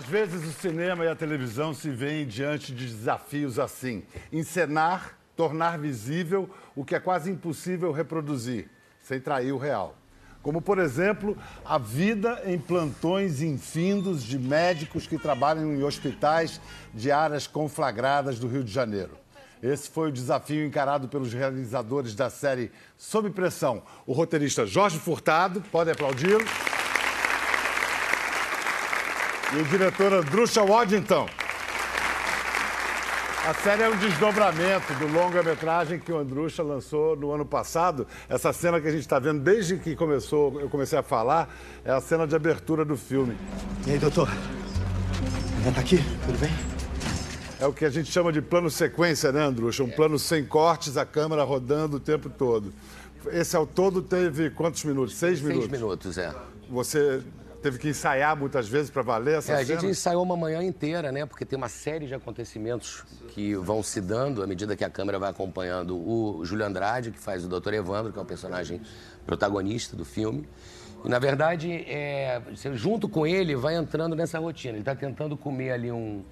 Às 0.00 0.06
vezes 0.06 0.48
o 0.48 0.52
cinema 0.58 1.04
e 1.04 1.08
a 1.08 1.14
televisão 1.14 1.74
se 1.74 1.90
veem 1.90 2.26
diante 2.26 2.72
de 2.74 2.86
desafios 2.86 3.58
assim: 3.58 4.02
encenar, 4.32 5.18
tornar 5.36 5.78
visível 5.78 6.48
o 6.74 6.86
que 6.86 6.94
é 6.94 6.98
quase 6.98 7.30
impossível 7.30 7.92
reproduzir, 7.92 8.70
sem 9.02 9.20
trair 9.20 9.52
o 9.52 9.58
real. 9.58 9.94
Como, 10.42 10.62
por 10.62 10.78
exemplo, 10.78 11.36
a 11.62 11.76
vida 11.76 12.40
em 12.46 12.58
plantões 12.58 13.42
infindos 13.42 14.22
de 14.22 14.38
médicos 14.38 15.06
que 15.06 15.18
trabalham 15.18 15.74
em 15.74 15.82
hospitais 15.82 16.58
de 16.94 17.12
áreas 17.12 17.46
conflagradas 17.46 18.38
do 18.38 18.48
Rio 18.48 18.64
de 18.64 18.72
Janeiro. 18.72 19.18
Esse 19.62 19.90
foi 19.90 20.08
o 20.08 20.12
desafio 20.12 20.64
encarado 20.64 21.08
pelos 21.08 21.30
realizadores 21.34 22.14
da 22.14 22.30
série 22.30 22.72
Sob 22.96 23.28
Pressão. 23.28 23.82
O 24.06 24.14
roteirista 24.14 24.64
Jorge 24.64 24.98
Furtado, 24.98 25.60
pode 25.70 25.90
aplaudi-lo. 25.90 26.46
E 29.52 29.56
o 29.56 29.64
diretor 29.64 30.12
Andrusha 30.12 30.62
Waddington. 30.64 31.28
A 33.44 33.54
série 33.54 33.82
é 33.82 33.88
um 33.88 33.96
desdobramento 33.96 34.94
do 34.94 35.08
longa-metragem 35.08 35.98
que 35.98 36.12
o 36.12 36.18
Andrusha 36.18 36.62
lançou 36.62 37.16
no 37.16 37.32
ano 37.32 37.44
passado. 37.44 38.06
Essa 38.28 38.52
cena 38.52 38.80
que 38.80 38.86
a 38.86 38.92
gente 38.92 39.00
está 39.00 39.18
vendo 39.18 39.40
desde 39.40 39.76
que 39.76 39.96
começou, 39.96 40.60
eu 40.60 40.68
comecei 40.68 40.96
a 40.96 41.02
falar, 41.02 41.52
é 41.84 41.90
a 41.90 42.00
cena 42.00 42.28
de 42.28 42.36
abertura 42.36 42.84
do 42.84 42.96
filme. 42.96 43.36
E 43.88 43.92
aí, 43.92 43.98
doutor? 43.98 44.28
Ainda 45.56 45.72
tá 45.72 45.80
aqui? 45.80 45.98
Tudo 46.24 46.38
bem? 46.38 46.50
É 47.58 47.66
o 47.66 47.72
que 47.72 47.84
a 47.84 47.90
gente 47.90 48.12
chama 48.12 48.30
de 48.30 48.40
plano 48.40 48.70
sequência, 48.70 49.32
né, 49.32 49.42
Andrusha? 49.42 49.82
Um 49.82 49.90
plano 49.90 50.16
sem 50.16 50.44
cortes, 50.44 50.96
a 50.96 51.04
câmera 51.04 51.42
rodando 51.42 51.96
o 51.96 52.00
tempo 52.00 52.30
todo. 52.30 52.72
Esse 53.32 53.56
ao 53.56 53.66
todo 53.66 54.00
teve 54.00 54.50
quantos 54.50 54.84
minutos? 54.84 55.16
Seis 55.16 55.40
minutos? 55.40 55.68
Seis 55.68 55.82
minutos, 55.82 56.18
é. 56.18 56.32
Você 56.68 57.20
teve 57.62 57.78
que 57.78 57.88
ensaiar 57.88 58.36
muitas 58.36 58.68
vezes 58.68 58.90
para 58.90 59.02
valer 59.02 59.38
essa 59.38 59.52
É, 59.52 59.56
a 59.56 59.64
gente 59.64 59.86
ensaiou 59.86 60.22
uma 60.22 60.36
manhã 60.36 60.62
inteira, 60.62 61.12
né? 61.12 61.26
Porque 61.26 61.44
tem 61.44 61.56
uma 61.56 61.68
série 61.68 62.06
de 62.06 62.14
acontecimentos 62.14 63.04
que 63.28 63.54
vão 63.54 63.82
se 63.82 64.00
dando 64.00 64.42
à 64.42 64.46
medida 64.46 64.74
que 64.76 64.84
a 64.84 64.90
câmera 64.90 65.18
vai 65.18 65.30
acompanhando 65.30 65.96
o 65.96 66.44
Júlio 66.44 66.64
Andrade, 66.64 67.10
que 67.10 67.18
faz 67.18 67.44
o 67.44 67.48
Dr. 67.48 67.74
Evandro, 67.74 68.12
que 68.12 68.18
é 68.18 68.22
o 68.22 68.24
personagem 68.24 68.80
protagonista 69.26 69.96
do 69.96 70.04
filme. 70.04 70.48
E, 71.04 71.08
na 71.08 71.18
verdade, 71.18 71.70
é, 71.88 72.42
junto 72.74 73.08
com 73.08 73.26
ele, 73.26 73.54
vai 73.56 73.74
entrando 73.76 74.14
nessa 74.14 74.38
rotina. 74.38 74.72
Ele 74.74 74.80
está 74.80 74.94
tentando 74.94 75.36
comer 75.36 75.72
ali 75.72 75.90
um. 75.90 76.22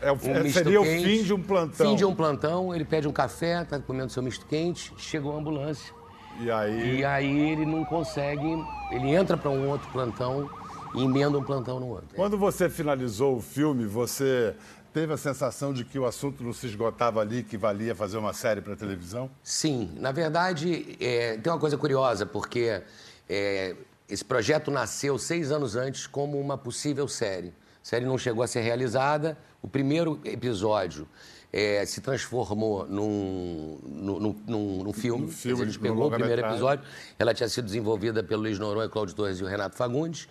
É 0.00 0.10
o- 0.10 0.14
um 0.14 0.36
é- 0.36 0.42
misto 0.42 0.58
seria 0.58 0.80
o 0.80 0.84
quente. 0.84 1.04
fim 1.04 1.22
de 1.22 1.32
um 1.32 1.42
plantão. 1.42 1.86
Fim 1.86 1.96
de 1.96 2.04
um 2.04 2.14
plantão, 2.14 2.74
ele 2.74 2.84
pede 2.84 3.08
um 3.08 3.12
café, 3.12 3.62
está 3.62 3.78
comendo 3.78 4.10
seu 4.12 4.22
misto 4.22 4.44
quente, 4.46 4.92
chega 4.98 5.26
uma 5.26 5.38
ambulância. 5.38 5.94
E 6.40 6.50
aí, 6.50 6.98
E 6.98 7.04
aí 7.04 7.50
ele 7.50 7.64
não 7.64 7.82
consegue, 7.84 8.46
ele 8.90 9.14
entra 9.14 9.38
para 9.38 9.50
um 9.50 9.70
outro 9.70 9.88
plantão 9.90 10.50
e 10.94 11.02
emenda 11.02 11.38
um 11.38 11.42
plantão 11.44 11.80
no 11.80 11.88
outro. 11.88 12.08
quando 12.14 12.36
você 12.38 12.68
finalizou 12.70 13.36
o 13.36 13.40
filme, 13.40 13.86
você 13.86 14.54
teve 14.92 15.12
a 15.12 15.16
sensação 15.16 15.72
de 15.74 15.84
que 15.84 15.98
o 15.98 16.06
assunto 16.06 16.42
não 16.42 16.52
se 16.52 16.66
esgotava 16.66 17.20
ali, 17.20 17.42
que 17.42 17.56
valia 17.58 17.94
fazer 17.94 18.16
uma 18.16 18.32
série 18.32 18.60
para 18.62 18.74
televisão? 18.76 19.30
Sim, 19.42 19.90
na 19.96 20.10
verdade, 20.12 20.96
é, 21.00 21.36
tem 21.36 21.52
uma 21.52 21.58
coisa 21.58 21.76
curiosa, 21.76 22.24
porque 22.24 22.82
é, 23.28 23.76
esse 24.08 24.24
projeto 24.24 24.70
nasceu 24.70 25.18
seis 25.18 25.50
anos 25.50 25.76
antes 25.76 26.06
como 26.06 26.40
uma 26.40 26.56
possível 26.56 27.06
série. 27.08 27.48
A 27.48 27.52
série 27.88 28.04
não 28.06 28.16
chegou 28.16 28.42
a 28.42 28.46
ser 28.46 28.60
realizada. 28.62 29.36
O 29.62 29.68
primeiro 29.68 30.18
episódio 30.24 31.06
é, 31.52 31.84
se 31.86 32.00
transformou 32.00 32.86
num, 32.86 33.78
num, 33.84 34.18
num- 34.46 34.82
num- 34.84 34.92
filme. 34.92 35.26
No 35.26 35.32
filme, 35.32 35.62
a 35.62 35.66
gente 35.66 35.78
pegou 35.78 36.06
o 36.08 36.10
primeiro 36.10 36.40
episódio. 36.40 36.84
Ela 37.18 37.34
tinha 37.34 37.48
sido 37.48 37.64
desenvolvida 37.66 38.22
pelo 38.24 38.42
Luiz 38.42 38.58
Noronha, 38.58 38.88
Cláudio 38.88 39.14
Torres 39.14 39.38
e 39.40 39.44
o 39.44 39.46
Renato 39.46 39.76
Fagundes. 39.76 40.28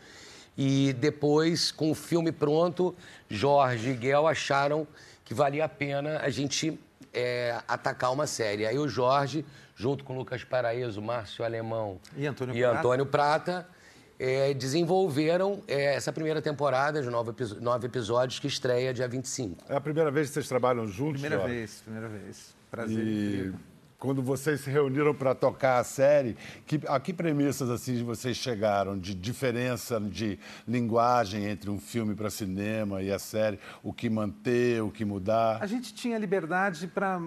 E 0.58 0.94
depois, 0.94 1.72
com 1.72 1.92
o 1.92 1.96
filme 1.96 2.32
pronto, 2.32 2.96
Jorge 3.30 3.92
e 3.92 3.96
Guel 3.96 4.28
acharam 4.28 4.88
que 5.24 5.34
valia 5.34 5.66
a 5.66 5.70
pena 5.70 6.20
a 6.20 6.30
gente 6.30 6.80
é, 7.14 7.60
atacar 7.68 8.12
uma 8.14 8.28
série. 8.28 8.66
Aí 8.66 8.78
o 8.78 8.88
Jorge, 8.88 9.46
junto 9.76 10.04
com 10.04 10.16
Lucas 10.16 10.44
Paraíso, 10.44 11.02
Márcio 11.02 11.44
Alemão 11.44 12.00
E 12.16 12.26
Antônio 12.26 12.56
e 12.56 12.60
Prata. 12.60 12.80
Antônio 12.80 13.06
Prata, 13.06 13.68
é, 14.18 14.54
desenvolveram 14.54 15.62
é, 15.68 15.96
essa 15.96 16.14
primeira 16.14 16.42
temporada 16.42 17.02
de 17.02 17.10
nove, 17.10 17.34
nove 17.60 17.88
episódios 17.88 18.40
que 18.40 18.48
estreia 18.48 18.94
dia 18.94 19.08
25. 19.08 19.66
É 19.68 19.76
a 19.76 19.82
primeira 19.82 20.10
vez 20.10 20.28
que 20.28 20.36
vocês 20.36 20.48
trabalham 20.48 20.88
juntos? 20.88 21.22
Primeira 21.22 21.38
Jorge? 21.38 21.54
vez, 21.54 21.82
primeira 21.82 22.08
vez. 22.08 22.56
Prazer. 22.72 23.06
E. 23.06 23.75
quando 24.06 24.22
vocês 24.22 24.62
se 24.62 24.70
reuniram 24.70 25.16
para 25.16 25.34
tocar 25.34 25.80
a 25.80 25.84
série, 25.84 26.38
que, 26.68 26.80
a 26.88 27.00
que 27.00 27.12
premissas 27.12 27.70
assim 27.72 28.04
vocês 28.04 28.38
chegaram 28.38 28.98
de 28.98 29.16
diferença 29.16 30.00
de 30.00 30.38
linguagem 30.68 31.46
entre 31.46 31.72
um 31.72 31.80
filme 31.80 32.14
para 32.14 32.30
cinema 32.30 33.02
e 33.02 33.12
a 33.12 33.18
série? 33.18 33.60
O 33.82 33.92
que 33.92 34.08
manter, 34.08 34.84
o 34.84 34.92
que 34.92 35.04
mudar? 35.04 35.58
A 35.60 35.66
gente 35.66 35.92
tinha 35.92 36.20
liberdade 36.20 36.86
para 36.86 37.20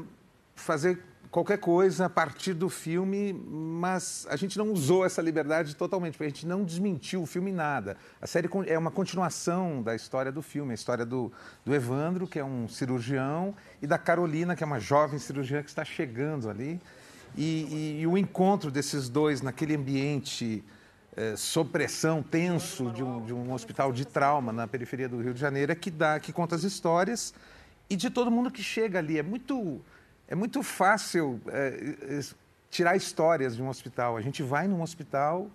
fazer 0.55 1.03
qualquer 1.31 1.59
coisa 1.59 2.07
a 2.07 2.11
partir 2.11 2.55
do 2.55 2.69
filme, 2.69 3.33
mas 3.33 4.27
a 4.31 4.37
gente 4.37 4.57
não 4.57 4.73
usou 4.73 5.05
essa 5.05 5.21
liberdade 5.21 5.77
totalmente, 5.77 6.13
porque 6.13 6.25
a 6.25 6.29
gente 6.29 6.47
não 6.47 6.65
desmentiu 6.65 7.23
o 7.23 7.27
filme 7.27 7.51
em 7.51 7.55
nada. 7.55 7.97
A 8.21 8.27
série 8.27 8.49
é 8.67 8.79
uma 8.79 8.91
continuação 8.91 9.83
da 9.83 9.95
história 9.95 10.33
do 10.33 10.43
filme, 10.43 10.73
a 10.73 10.75
história 10.75 11.05
do, 11.05 11.31
do 11.65 11.75
Evandro, 11.75 12.27
que 12.27 12.39
é 12.39 12.45
um 12.45 12.67
cirurgião, 12.69 13.55
e 13.83 13.87
da 13.87 13.99
Carolina, 13.99 14.57
que 14.57 14.63
é 14.63 14.67
uma 14.67 14.81
jovem 14.81 15.19
cirurgiã 15.19 15.63
que 15.63 15.69
está 15.69 15.85
chegando 15.85 16.49
ali. 16.49 16.81
E, 17.37 17.43
e- 17.71 18.01
e 18.01 18.07
o 18.07 18.17
encontro 18.17 18.71
desses 18.71 19.09
dois 19.09 19.43
naquele 19.43 19.77
ambiente 19.77 20.65
eh, 21.15 21.35
sob 21.37 21.71
pressão, 21.71 22.23
tenso, 22.23 22.91
de 22.91 23.03
um, 23.05 23.25
de 23.25 23.35
um 23.35 23.53
hospital 23.53 23.93
de 23.93 24.07
trauma 24.07 24.51
na 24.53 24.67
periferia 24.67 25.09
do 25.09 25.21
Rio 25.21 25.35
de 25.35 25.41
Janeiro, 25.41 25.71
é 25.71 25.75
que 25.75 25.91
dá, 25.91 26.19
que 26.19 26.33
conta 26.33 26.55
as 26.57 26.63
histórias 26.63 27.35
e 27.91 27.97
de 27.97 28.09
todo 28.09 28.31
mundo 28.31 28.51
que 28.51 28.63
chega 28.63 28.99
ali. 28.99 29.19
É 29.19 29.23
muito, 29.23 29.81
é 30.29 30.35
muito 30.35 30.63
fácil 30.63 31.41
eh, 31.49 31.97
eh, 32.03 32.21
tirar 32.71 32.95
histórias 32.95 33.57
de 33.57 33.63
um 33.63 33.69
hospital. 33.69 34.17
A 34.17 34.21
gente 34.21 34.43
vai 34.43 34.69
num 34.69 34.83
hospital 34.83 35.51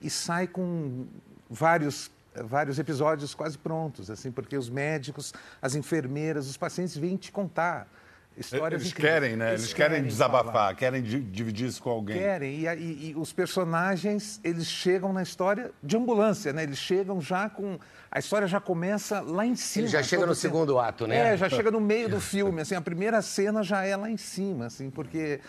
e 0.00 0.10
sai 0.10 0.48
com 0.48 1.06
vários 1.48 2.10
eh, 2.34 2.42
vários 2.42 2.78
episódios 2.78 3.34
quase 3.34 3.56
prontos, 3.56 4.10
assim, 4.10 4.32
porque 4.32 4.56
os 4.56 4.68
médicos, 4.68 5.32
as 5.62 5.76
enfermeiras, 5.76 6.48
os 6.48 6.56
pacientes 6.56 6.96
vêm 6.96 7.16
te 7.16 7.30
contar 7.30 7.88
histórias 8.36 8.82
Eles 8.82 8.92
incríveis. 8.92 9.14
querem, 9.20 9.36
né? 9.36 9.50
Eles, 9.54 9.72
querem, 9.72 9.96
falar. 9.98 10.08
desabafar, 10.08 10.76
querem 10.76 11.02
di- 11.02 11.20
dividir 11.20 11.66
isso 11.68 11.82
com 11.82 11.90
alguém. 11.90 12.18
Querem. 12.18 12.60
E, 12.60 12.66
e- 12.66 13.10
e 13.10 13.14
os 13.16 13.32
personagens, 13.32 14.40
eles 14.44 14.66
chegam 14.66 15.12
na 15.12 15.22
história 15.22 15.70
de 15.82 15.96
ambulância, 15.96 16.52
né? 16.52 16.62
Eles 16.62 16.78
chegam 16.78 17.20
já 17.20 17.48
com... 17.48 17.78
A 18.10 18.18
história 18.18 18.46
já 18.46 18.60
começa 18.60 19.20
lá 19.20 19.44
em 19.44 19.56
cima. 19.56 19.84
Ele 19.86 19.92
já 19.92 20.02
chega 20.02 20.22
no 20.22 20.28
tempo. 20.28 20.40
segundo 20.40 20.78
ato, 20.78 21.06
né? 21.06 21.34
É, 21.34 21.36
já 21.36 21.48
chega 21.48 21.70
no 21.70 21.80
meio 21.80 22.08
do 22.08 22.20
filme, 22.20 22.60
assim. 22.62 22.74
A 22.74 22.80
primeira 22.80 23.20
cena 23.22 23.62
já 23.62 23.84
é 23.84 23.96
lá 23.96 24.10
em 24.10 24.16
cima, 24.16 24.66
assim, 24.66 24.90
porque... 24.90 25.40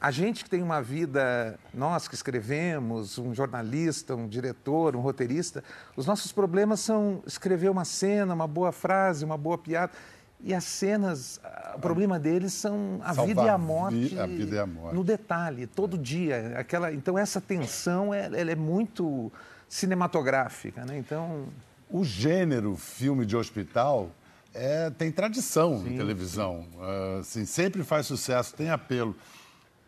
A 0.00 0.10
gente 0.10 0.44
que 0.44 0.50
tem 0.50 0.62
uma 0.62 0.82
vida, 0.82 1.58
nós 1.72 2.06
que 2.06 2.14
escrevemos, 2.14 3.16
um 3.16 3.32
jornalista, 3.34 4.14
um 4.14 4.28
diretor, 4.28 4.94
um 4.94 5.00
roteirista, 5.00 5.64
os 5.96 6.04
nossos 6.04 6.30
problemas 6.30 6.80
são 6.80 7.22
escrever 7.26 7.70
uma 7.70 7.86
cena, 7.86 8.34
uma 8.34 8.46
boa 8.46 8.70
frase, 8.70 9.24
uma 9.24 9.38
boa 9.38 9.56
piada. 9.56 9.92
E 10.40 10.52
as 10.52 10.64
cenas, 10.64 11.40
o 11.76 11.80
problema 11.80 12.18
deles 12.18 12.52
são 12.52 13.00
a 13.02 13.14
Salvar 13.14 13.26
vida 13.26 13.42
e 13.44 13.48
a 13.48 13.58
morte, 13.58 14.18
a 14.18 14.26
vida 14.26 14.56
e 14.56 14.58
a 14.58 14.66
morte. 14.66 14.94
no 14.94 15.04
detalhe, 15.04 15.66
todo 15.66 15.98
dia. 15.98 16.54
Aquela, 16.56 16.92
então 16.92 17.18
essa 17.18 17.40
tensão 17.40 18.12
é, 18.12 18.26
ela 18.26 18.50
é 18.50 18.54
muito 18.56 19.30
cinematográfica, 19.68 20.84
né? 20.84 20.98
Então 20.98 21.46
O 21.90 22.04
gênero 22.04 22.76
filme 22.76 23.26
de 23.26 23.36
hospital 23.36 24.10
é, 24.54 24.90
tem 24.90 25.10
tradição 25.10 25.84
em 25.86 25.96
televisão. 25.96 26.66
Ah, 26.80 27.18
assim, 27.20 27.44
sempre 27.44 27.82
faz 27.82 28.06
sucesso, 28.06 28.54
tem 28.54 28.70
apelo. 28.70 29.16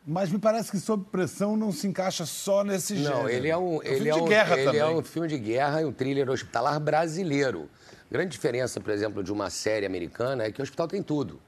Mas 0.08 0.30
me 0.30 0.38
parece 0.38 0.70
que 0.70 0.78
Sob 0.78 1.04
Pressão 1.10 1.56
não 1.56 1.72
se 1.72 1.86
encaixa 1.88 2.24
só 2.24 2.62
nesse 2.62 2.96
gênero. 2.96 3.22
Não, 3.22 3.28
ele 3.28 3.48
é 3.48 3.56
um, 3.56 3.80
filme 3.80 3.96
ele 3.96 4.08
é 4.08 4.12
de 4.12 4.20
um, 4.20 4.24
guerra 4.24 4.54
ele 4.56 4.64
também. 4.64 4.80
é 4.80 4.86
um 4.86 5.02
filme 5.02 5.26
de 5.28 5.38
guerra 5.38 5.82
e 5.82 5.84
um 5.84 5.92
thriller 5.92 6.30
hospitalar 6.30 6.78
brasileiro. 6.78 7.68
Grande 8.08 8.30
diferença, 8.30 8.80
por 8.80 8.92
exemplo, 8.92 9.22
de 9.24 9.32
uma 9.32 9.50
série 9.50 9.84
americana 9.84 10.44
é 10.44 10.52
que 10.52 10.60
o 10.60 10.62
hospital 10.62 10.86
tem 10.86 11.02
tudo. 11.02 11.40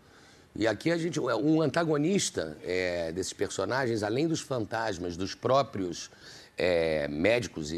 E 0.55 0.67
aqui 0.67 0.91
a 0.91 0.97
gente, 0.99 1.21
um 1.21 1.62
antagonista 1.62 2.56
é, 2.65 3.12
desses 3.12 3.33
personagens, 3.33 4.03
além 4.03 4.27
dos 4.27 4.41
fantasmas, 4.41 5.17
dos 5.17 5.35
próprios 5.35 6.11
é, 6.56 7.06
médicos 7.06 7.71
e, 7.71 7.77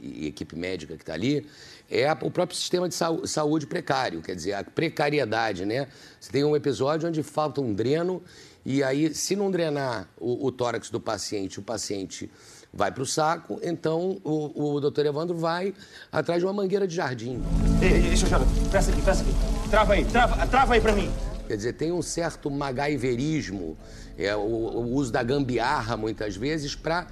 e 0.00 0.26
equipe 0.28 0.54
médica 0.54 0.94
que 0.96 1.02
está 1.02 1.14
ali, 1.14 1.44
é 1.90 2.08
a- 2.08 2.16
o 2.22 2.30
próprio 2.30 2.56
sistema 2.56 2.88
de 2.88 2.94
saúde 2.94 3.66
precário, 3.66 4.22
quer 4.22 4.36
dizer, 4.36 4.52
a 4.52 4.62
precariedade, 4.62 5.64
né? 5.66 5.88
Você 6.20 6.30
tem 6.30 6.44
um 6.44 6.54
episódio 6.54 7.08
onde 7.08 7.22
falta 7.24 7.60
um 7.60 7.74
dreno 7.74 8.22
e 8.64 8.84
aí, 8.84 9.12
se 9.12 9.34
não 9.34 9.50
drenar 9.50 10.08
o, 10.16 10.46
o 10.46 10.52
tórax 10.52 10.88
do 10.90 11.00
paciente, 11.00 11.58
o 11.58 11.62
paciente 11.62 12.30
vai 12.72 12.92
para 12.92 13.02
o 13.02 13.06
saco, 13.06 13.58
então 13.64 14.20
o, 14.22 14.74
o 14.76 14.80
doutor 14.80 15.04
Evandro 15.04 15.36
vai 15.36 15.74
atrás 16.12 16.38
de 16.40 16.46
uma 16.46 16.52
mangueira 16.52 16.86
de 16.86 16.94
jardim. 16.94 17.42
Ei, 17.82 17.88
ei, 17.94 18.00
deixa 18.02 18.26
eu 18.26 18.30
já. 18.30 18.40
Presta 18.70 18.92
aqui, 18.92 19.02
presta 19.02 19.24
aqui. 19.24 19.34
Trava 19.68 19.92
aí, 19.94 20.04
trava, 20.04 20.46
trava 20.46 20.74
aí 20.74 20.80
pra 20.80 20.92
mim. 20.92 21.10
Quer 21.52 21.56
dizer, 21.56 21.72
tem 21.74 21.92
um 21.92 22.00
certo 22.00 22.50
magaiverismo, 22.50 23.76
é, 24.16 24.34
o, 24.34 24.40
o 24.40 24.94
uso 24.94 25.12
da 25.12 25.22
gambiarra, 25.22 25.98
muitas 25.98 26.34
vezes, 26.34 26.74
para 26.74 27.08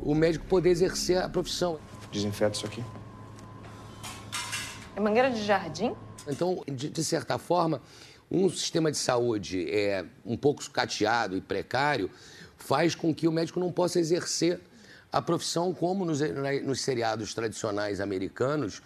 o 0.00 0.14
médico 0.14 0.46
poder 0.46 0.70
exercer 0.70 1.18
a 1.18 1.28
profissão. 1.28 1.78
Desinfeta 2.10 2.56
isso 2.56 2.64
aqui. 2.64 2.82
É 4.96 4.98
mangueira 4.98 5.30
de 5.30 5.44
jardim? 5.44 5.94
Então, 6.26 6.64
de, 6.66 6.88
de 6.88 7.04
certa 7.04 7.36
forma, 7.36 7.82
um 8.30 8.48
sistema 8.48 8.90
de 8.90 8.96
saúde 8.96 9.70
é 9.70 10.06
um 10.24 10.38
pouco 10.38 10.64
sucateado 10.64 11.36
e 11.36 11.42
precário 11.42 12.10
faz 12.56 12.94
com 12.94 13.14
que 13.14 13.28
o 13.28 13.32
médico 13.32 13.60
não 13.60 13.70
possa 13.70 14.00
exercer 14.00 14.58
a 15.12 15.20
profissão 15.20 15.74
como 15.74 16.06
nos, 16.06 16.20
nos 16.64 16.80
seriados 16.80 17.34
tradicionais 17.34 18.00
americanos 18.00 18.80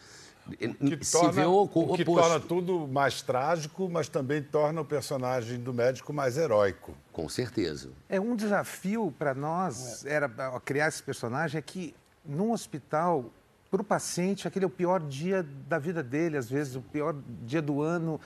que 0.98 1.04
se 1.04 1.12
torna, 1.12 1.32
vê 1.32 1.44
o, 1.44 1.62
o 1.62 1.96
que 1.96 2.04
torna 2.04 2.38
tudo 2.38 2.86
mais 2.86 3.22
trágico, 3.22 3.88
mas 3.90 4.08
também 4.08 4.42
torna 4.42 4.80
o 4.80 4.84
personagem 4.84 5.58
do 5.58 5.72
médico 5.72 6.12
mais 6.12 6.36
heróico. 6.36 6.94
Com 7.12 7.28
certeza. 7.28 7.90
É 8.08 8.20
um 8.20 8.36
desafio 8.36 9.12
para 9.18 9.34
nós 9.34 10.04
é. 10.04 10.12
era 10.12 10.28
criar 10.64 10.88
esse 10.88 11.02
personagem 11.02 11.58
é 11.58 11.62
que 11.62 11.94
num 12.24 12.52
hospital 12.52 13.30
para 13.70 13.82
o 13.82 13.84
paciente 13.84 14.46
aquele 14.46 14.64
é 14.64 14.68
o 14.68 14.70
pior 14.70 15.00
dia 15.00 15.44
da 15.68 15.78
vida 15.78 16.02
dele, 16.02 16.36
às 16.36 16.48
vezes 16.48 16.76
o 16.76 16.80
pior 16.80 17.14
dia 17.42 17.62
do 17.62 17.82
ano. 17.82 18.20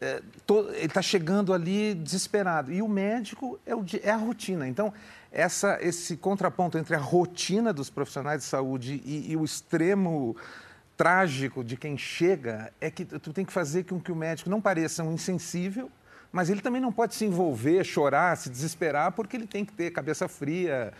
É, 0.00 0.22
todo, 0.46 0.70
ele 0.70 0.86
está 0.86 1.02
chegando 1.02 1.52
ali 1.52 1.94
desesperado. 1.94 2.72
E 2.72 2.80
o 2.80 2.88
médico 2.88 3.60
é, 3.66 3.74
o, 3.74 3.84
é 4.02 4.10
a 4.10 4.16
rotina. 4.16 4.66
Então, 4.66 4.92
essa, 5.30 5.78
esse 5.80 6.16
contraponto 6.16 6.78
entre 6.78 6.96
a 6.96 6.98
rotina 6.98 7.72
dos 7.72 7.90
profissionais 7.90 8.40
de 8.40 8.46
saúde 8.46 9.02
e, 9.04 9.32
e 9.32 9.36
o 9.36 9.44
extremo 9.44 10.36
trágico 11.00 11.64
de 11.64 11.78
quem 11.78 11.96
chega 11.96 12.70
é 12.78 12.90
que 12.90 13.06
tu 13.06 13.32
tem 13.32 13.42
que 13.42 13.54
fazer 13.54 13.84
com 13.84 13.98
que 13.98 14.12
o 14.12 14.14
médico 14.14 14.50
não 14.50 14.60
pareça 14.60 15.02
um 15.02 15.14
insensível, 15.14 15.90
mas 16.30 16.50
ele 16.50 16.60
também 16.60 16.78
não 16.78 16.92
pode 16.92 17.14
se 17.14 17.24
envolver, 17.24 17.82
chorar, 17.84 18.36
se 18.36 18.50
desesperar, 18.50 19.10
porque 19.12 19.34
ele 19.34 19.46
tem 19.46 19.64
que 19.64 19.72
ter 19.72 19.90
cabeça 19.92 20.28
fria 20.28 20.92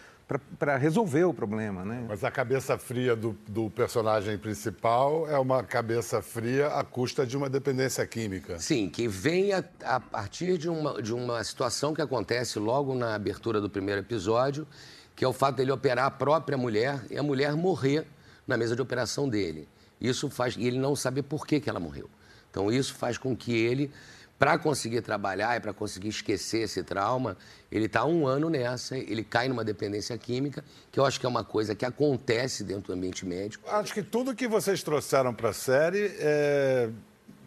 para 0.58 0.78
resolver 0.78 1.24
o 1.24 1.34
problema, 1.34 1.84
né? 1.84 2.02
Mas 2.08 2.24
a 2.24 2.30
cabeça 2.30 2.78
fria 2.78 3.14
do, 3.14 3.36
do, 3.46 3.68
personagem 3.68 4.38
principal 4.38 5.28
é 5.28 5.38
uma 5.38 5.62
cabeça 5.62 6.22
fria 6.22 6.68
à 6.68 6.82
custa 6.82 7.26
de 7.26 7.36
uma 7.36 7.50
dependência 7.50 8.06
química. 8.06 8.58
Sim, 8.58 8.88
que 8.88 9.06
vem 9.06 9.52
a, 9.52 9.62
a 9.84 10.00
partir 10.00 10.56
de 10.56 10.70
uma, 10.70 11.02
de 11.02 11.12
uma 11.12 11.44
situação 11.44 11.92
que 11.92 12.00
acontece 12.00 12.58
logo 12.58 12.94
na 12.94 13.14
abertura 13.14 13.60
do 13.60 13.68
primeiro 13.68 14.00
episódio, 14.00 14.66
que 15.14 15.26
é 15.26 15.28
o 15.28 15.32
fato 15.34 15.56
dele 15.56 15.72
operar 15.72 16.06
a 16.06 16.10
própria 16.10 16.56
mulher 16.56 17.04
e 17.10 17.18
a 17.18 17.22
mulher 17.22 17.54
morrer 17.54 18.06
na 18.46 18.56
mesa 18.56 18.74
de 18.74 18.80
operação 18.80 19.28
dele. 19.28 19.68
Isso 20.00 20.30
faz 20.30 20.56
e 20.56 20.66
ele 20.66 20.78
não 20.78 20.96
saber 20.96 21.22
por 21.22 21.46
que, 21.46 21.60
que 21.60 21.68
ela 21.68 21.80
morreu. 21.80 22.08
Então 22.50 22.70
isso 22.70 22.94
faz 22.94 23.18
com 23.18 23.36
que 23.36 23.52
ele, 23.52 23.90
para 24.38 24.58
conseguir 24.58 25.02
trabalhar 25.02 25.56
e 25.56 25.60
para 25.60 25.72
conseguir 25.72 26.08
esquecer 26.08 26.62
esse 26.62 26.82
trauma, 26.82 27.36
ele 27.70 27.86
está 27.86 28.04
um 28.04 28.26
ano 28.26 28.48
nessa, 28.48 28.96
ele 28.96 29.22
cai 29.22 29.48
numa 29.48 29.62
dependência 29.62 30.16
química, 30.16 30.64
que 30.90 30.98
eu 30.98 31.04
acho 31.04 31.20
que 31.20 31.26
é 31.26 31.28
uma 31.28 31.44
coisa 31.44 31.74
que 31.74 31.84
acontece 31.84 32.64
dentro 32.64 32.88
do 32.88 32.92
ambiente 32.94 33.24
médico. 33.26 33.68
Acho 33.68 33.92
que 33.92 34.02
tudo 34.02 34.34
que 34.34 34.48
vocês 34.48 34.82
trouxeram 34.82 35.34
para 35.34 35.50
a 35.50 35.52
série 35.52 36.12
é 36.18 36.90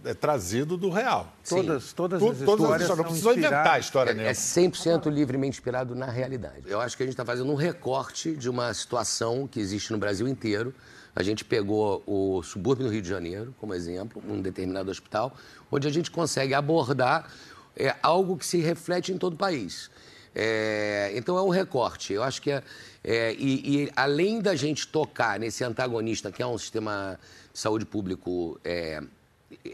é 0.05 0.13
trazido 0.13 0.77
do 0.77 0.89
real. 0.89 1.33
Todas, 1.47 1.93
todas 1.93 2.21
as 2.21 2.39
histórias 2.39 2.45
todas 2.45 2.71
as 2.71 2.81
histórias. 2.81 2.97
Não 2.97 3.03
precisou 3.05 3.33
inventar 3.33 3.71
a 3.71 3.79
história 3.79 4.11
é, 4.11 4.27
É 4.27 4.31
100% 4.31 5.09
livremente 5.09 5.57
inspirado 5.57 5.95
na 5.95 6.07
realidade. 6.07 6.63
Eu 6.67 6.81
acho 6.81 6.97
que 6.97 7.03
a 7.03 7.05
gente 7.05 7.13
está 7.13 7.25
fazendo 7.25 7.51
um 7.51 7.55
recorte 7.55 8.35
de 8.35 8.49
uma 8.49 8.73
situação 8.73 9.47
que 9.47 9.59
existe 9.59 9.91
no 9.91 9.97
Brasil 9.97 10.27
inteiro, 10.27 10.73
a 11.15 11.21
gente 11.21 11.45
pegou 11.45 12.01
o 12.07 12.41
subúrbio 12.41 12.85
do 12.85 12.91
Rio 12.91 13.01
de 13.01 13.09
Janeiro, 13.09 13.53
como 13.59 13.73
exemplo, 13.73 14.21
um 14.27 14.41
determinado 14.41 14.89
hospital, 14.89 15.35
onde 15.71 15.87
a 15.87 15.91
gente 15.91 16.09
consegue 16.09 16.53
abordar 16.53 17.31
é, 17.75 17.95
algo 18.01 18.37
que 18.37 18.45
se 18.45 18.57
reflete 18.57 19.11
em 19.11 19.17
todo 19.17 19.33
o 19.33 19.37
país. 19.37 19.91
É, 20.35 21.11
então 21.15 21.37
é 21.37 21.41
um 21.41 21.49
recorte. 21.49 22.13
Eu 22.13 22.23
acho 22.23 22.41
que 22.41 22.51
é, 22.51 22.63
é 23.03 23.33
e, 23.35 23.83
e, 23.83 23.91
além 23.95 24.41
da 24.41 24.55
gente 24.55 24.87
tocar 24.87 25.39
nesse 25.39 25.63
antagonista, 25.63 26.31
que 26.31 26.41
é 26.41 26.47
um 26.47 26.57
sistema 26.57 27.19
de 27.53 27.59
saúde 27.59 27.85
público 27.85 28.59
é, 28.63 29.01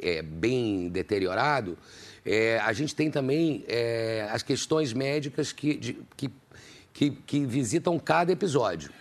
é 0.02 0.22
bem 0.22 0.90
deteriorado, 0.90 1.78
é, 2.26 2.60
a 2.60 2.74
gente 2.74 2.94
tem 2.94 3.10
também 3.10 3.64
é, 3.68 4.28
as 4.32 4.44
questões 4.44 4.92
médicas 4.92 5.54
que, 5.54 5.76
de, 5.76 5.98
que, 6.18 6.30
que, 6.94 7.12
que 7.12 7.46
visitam 7.46 7.98
cada 7.98 8.32
episódio. 8.32 8.92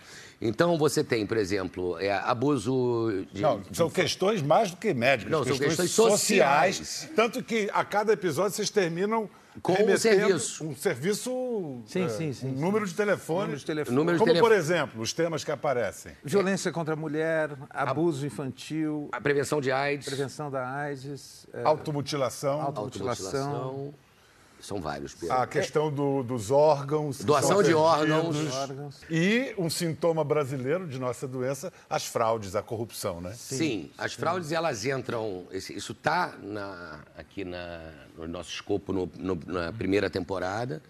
Então 0.41 0.77
você 0.77 1.03
tem, 1.03 1.25
por 1.25 1.37
exemplo, 1.37 1.99
é, 1.99 2.11
abuso 2.11 3.25
de. 3.31 3.41
Não, 3.41 3.61
são 3.73 3.87
de... 3.87 3.93
questões 3.93 4.41
mais 4.41 4.71
do 4.71 4.77
que 4.77 4.93
médicas, 4.93 5.31
Não, 5.31 5.43
questões, 5.43 5.59
são 5.59 5.67
questões 5.67 5.91
sociais, 5.91 6.77
sociais. 6.77 7.11
Tanto 7.15 7.43
que 7.43 7.69
a 7.73 7.83
cada 7.83 8.13
episódio 8.13 8.51
vocês 8.51 8.69
terminam 8.69 9.29
com 9.61 9.73
um 9.73 9.97
serviço. 9.97 10.63
Um 10.65 10.75
serviço. 10.75 11.81
Sim, 11.85 12.05
é, 12.05 12.09
sim, 12.09 12.33
sim. 12.33 12.47
Um 12.47 12.59
número 12.59 12.85
de 12.87 12.93
telefone. 12.93 13.41
Número 13.41 13.59
de 13.59 13.65
telefone. 13.65 13.95
Número 13.97 14.17
de 14.17 14.19
Como, 14.19 14.31
telefone. 14.31 14.53
por 14.53 14.57
exemplo, 14.57 15.01
os 15.01 15.11
temas 15.11 15.43
que 15.43 15.51
aparecem. 15.51 16.13
Violência 16.23 16.71
contra 16.71 16.93
a 16.93 16.97
mulher, 16.97 17.51
abuso 17.69 18.25
infantil. 18.25 19.09
A 19.11 19.19
prevenção 19.19 19.59
de 19.59 19.71
AIDS. 19.71 20.05
Prevenção 20.05 20.49
da 20.49 20.65
AIDS. 20.69 21.47
É... 21.53 21.63
Automutilação. 21.63 22.61
Automutilação. 22.61 23.53
Automutilação. 23.53 23.93
São 24.59 24.81
vários, 24.81 25.13
Pedro. 25.13 25.35
A 25.35 25.47
questão 25.47 25.91
do, 25.91 26.21
dos 26.21 26.51
órgãos. 26.51 27.23
Doação 27.23 27.63
de 27.63 27.73
órgãos. 27.73 28.37
E 29.09 29.53
um 29.57 29.69
sintoma 29.69 30.23
brasileiro 30.23 30.85
de 30.85 30.99
nossa 30.99 31.27
doença, 31.27 31.71
as 31.89 32.05
fraudes, 32.05 32.55
a 32.55 32.61
corrupção, 32.61 33.21
né? 33.21 33.33
Sim, 33.33 33.57
Sim 33.57 33.91
as 33.97 34.13
fraudes 34.13 34.51
elas 34.51 34.85
entram. 34.85 35.45
Isso 35.51 35.93
está 35.93 36.33
aqui 37.17 37.45
na, 37.45 37.91
no 38.17 38.27
nosso 38.27 38.51
escopo 38.51 38.91
no, 38.91 39.09
no, 39.17 39.39
na 39.45 39.71
primeira 39.71 40.09
temporada. 40.09 40.81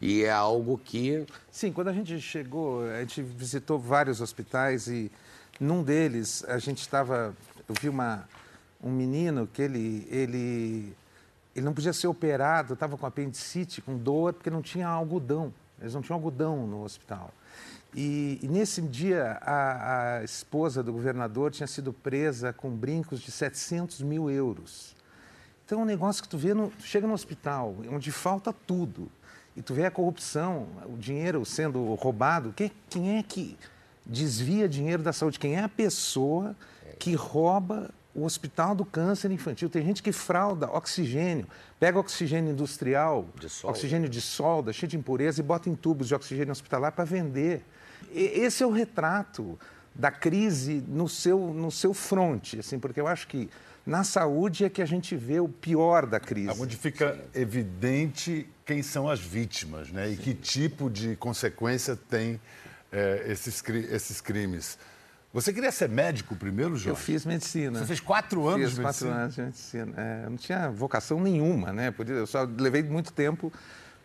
E 0.00 0.24
é 0.24 0.30
algo 0.30 0.78
que. 0.84 1.26
Sim, 1.50 1.72
quando 1.72 1.88
a 1.88 1.92
gente 1.92 2.20
chegou, 2.20 2.84
a 2.84 3.00
gente 3.00 3.22
visitou 3.22 3.78
vários 3.78 4.20
hospitais 4.20 4.88
e 4.88 5.10
num 5.58 5.82
deles 5.82 6.44
a 6.46 6.58
gente 6.58 6.80
estava. 6.82 7.34
Eu 7.66 7.74
vi 7.80 7.88
uma, 7.88 8.28
um 8.82 8.90
menino 8.90 9.48
que 9.50 9.62
ele, 9.62 10.06
ele 10.10 10.94
ele 11.56 11.64
não 11.64 11.72
podia 11.72 11.92
ser 11.94 12.06
operado, 12.06 12.74
estava 12.74 12.98
com 12.98 13.06
apendicite, 13.06 13.80
com 13.80 13.96
dor, 13.96 14.34
porque 14.34 14.50
não 14.50 14.60
tinha 14.60 14.86
algodão. 14.86 15.54
Eles 15.80 15.94
não 15.94 16.02
tinham 16.02 16.16
algodão 16.16 16.66
no 16.66 16.82
hospital. 16.82 17.32
E, 17.94 18.38
e 18.42 18.46
nesse 18.46 18.82
dia, 18.82 19.38
a, 19.40 20.18
a, 20.18 20.24
esposa 20.24 20.82
do 20.82 20.92
governador 20.92 21.50
tinha 21.50 21.66
sido 21.66 21.94
presa 21.94 22.52
com 22.52 22.70
brincos 22.70 23.20
de 23.20 23.30
700 23.30 24.02
mil 24.02 24.30
euros. 24.30 24.94
Então, 25.64 25.80
é 25.80 25.82
um 25.82 25.86
negócio 25.86 26.22
que 26.22 26.28
tu 26.28 26.36
vê, 26.36 26.52
no, 26.52 26.68
tu 26.68 26.82
chega 26.82 27.06
no 27.06 27.14
hospital, 27.14 27.74
onde 27.90 28.12
falta 28.12 28.52
tudo, 28.52 29.10
e 29.56 29.62
tu 29.62 29.72
vê 29.72 29.86
a 29.86 29.90
corrupção, 29.90 30.68
o 30.84 30.98
dinheiro 30.98 31.42
sendo 31.46 31.94
roubado, 31.94 32.52
que, 32.52 32.70
quem 32.90 33.16
é 33.16 33.22
que 33.22 33.56
desvia 34.04 34.68
dinheiro 34.68 35.02
da 35.02 35.12
saúde? 35.12 35.38
Quem 35.38 35.54
é 35.54 35.62
a 35.62 35.68
pessoa 35.70 36.54
que 36.98 37.14
rouba 37.14 37.90
o 38.16 38.24
Hospital 38.24 38.74
do 38.74 38.84
Câncer 38.84 39.30
Infantil. 39.30 39.68
Tem 39.68 39.84
gente 39.84 40.02
que 40.02 40.10
frauda 40.10 40.66
oxigênio, 40.70 41.46
pega 41.78 41.98
oxigênio 41.98 42.50
industrial, 42.50 43.28
de 43.38 43.46
oxigênio 43.62 44.08
de 44.08 44.22
solda, 44.22 44.72
cheio 44.72 44.88
de 44.88 44.96
impureza, 44.96 45.40
e 45.40 45.42
bota 45.44 45.68
em 45.68 45.74
tubos 45.74 46.08
de 46.08 46.14
oxigênio 46.14 46.50
hospitalar 46.50 46.92
para 46.92 47.04
vender. 47.04 47.62
E, 48.10 48.22
esse 48.40 48.62
é 48.62 48.66
o 48.66 48.70
retrato 48.70 49.58
da 49.94 50.10
crise 50.10 50.82
no 50.88 51.08
seu, 51.08 51.38
no 51.52 51.70
seu 51.70 51.92
fronte, 51.92 52.58
assim, 52.58 52.78
porque 52.78 52.98
eu 52.98 53.06
acho 53.06 53.28
que 53.28 53.50
na 53.84 54.02
saúde 54.02 54.64
é 54.64 54.70
que 54.70 54.80
a 54.80 54.86
gente 54.86 55.14
vê 55.14 55.38
o 55.38 55.48
pior 55.48 56.06
da 56.06 56.18
crise. 56.18 56.60
Onde 56.60 56.76
fica 56.76 57.22
evidente 57.34 58.48
quem 58.64 58.82
são 58.82 59.08
as 59.08 59.20
vítimas 59.20 59.90
né? 59.90 60.10
e 60.10 60.16
que 60.16 60.34
tipo 60.34 60.90
de 60.90 61.16
consequência 61.16 61.94
tem 61.94 62.40
é, 62.90 63.26
esses, 63.28 63.62
esses 63.90 64.20
crimes. 64.20 64.78
Você 65.36 65.52
queria 65.52 65.70
ser 65.70 65.90
médico 65.90 66.34
primeiro, 66.34 66.70
Jorge? 66.70 66.88
Eu 66.88 66.96
fiz 66.96 67.26
medicina. 67.26 67.78
Você 67.78 67.84
fez 67.84 68.00
quatro 68.00 68.48
anos 68.48 68.68
fiz 68.68 68.74
de 68.74 68.80
medicina? 68.80 69.10
quatro 69.10 69.22
anos 69.22 69.34
de 69.34 69.42
medicina. 69.42 69.92
É, 69.94 70.24
eu 70.24 70.30
não 70.30 70.36
tinha 70.38 70.70
vocação 70.70 71.20
nenhuma, 71.20 71.74
né? 71.74 71.92
Eu 72.08 72.26
só 72.26 72.48
levei 72.58 72.82
muito 72.82 73.12
tempo 73.12 73.52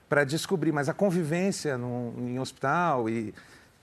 para 0.10 0.26
descobrir, 0.26 0.74
mas 0.74 0.90
a 0.90 0.94
convivência 0.94 1.78
no, 1.78 2.14
em 2.18 2.38
hospital 2.38 3.08
e 3.08 3.34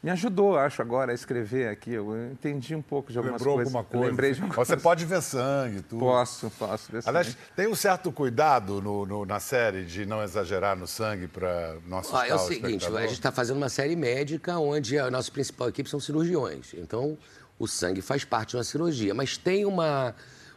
me 0.03 0.11
ajudou, 0.11 0.57
acho, 0.57 0.81
agora 0.81 1.11
a 1.11 1.15
escrever 1.15 1.69
aqui. 1.69 1.93
Eu 1.93 2.31
entendi 2.31 2.75
um 2.75 2.83
pouco 2.83 3.11
de 3.11 3.19
algumas 3.19 3.41
Lembrou 3.41 3.57
coisas. 3.57 3.75
alguma 3.75 3.91
coisa? 3.91 4.11
lembrei 4.11 4.33
de 4.33 4.41
Você 4.43 4.77
pode 4.77 5.05
ver 5.05 5.23
sangue, 5.23 5.81
tudo. 5.81 6.01
Posso, 6.01 6.51
posso 6.51 6.93
ver 6.93 7.03
Aliás, 7.05 7.29
sangue. 7.29 7.39
tem 7.57 7.67
um 7.67 7.75
certo 7.75 8.13
cuidado 8.13 8.81
no, 8.81 9.05
no, 9.05 9.25
na 9.27 9.41
série 9.41 9.85
de 9.85 10.07
não 10.07 10.23
exagerar 10.23 10.77
no 10.77 10.87
sangue 10.87 11.27
para 11.27 11.79
nosso 11.87 12.15
ah, 12.15 12.29
É 12.29 12.35
o 12.35 12.39
seguinte, 12.39 12.87
a 12.87 13.01
gente 13.01 13.13
está 13.13 13.33
fazendo 13.33 13.57
uma 13.57 13.69
série 13.69 13.97
médica 13.97 14.59
onde 14.59 14.99
a 14.99 15.11
nossa 15.11 15.33
principal 15.33 15.69
equipe 15.69 15.89
são 15.91 15.99
cirurgiões. 15.99 16.75
Então, 16.75 17.19
o 17.59 17.67
sangue 17.67 18.01
faz 18.01 18.25
parte 18.25 18.51
de 18.51 18.57
uma 18.57 18.65
cirurgia, 18.65 19.15
mas 19.15 19.37
tem 19.37 19.65
uma 19.65 20.15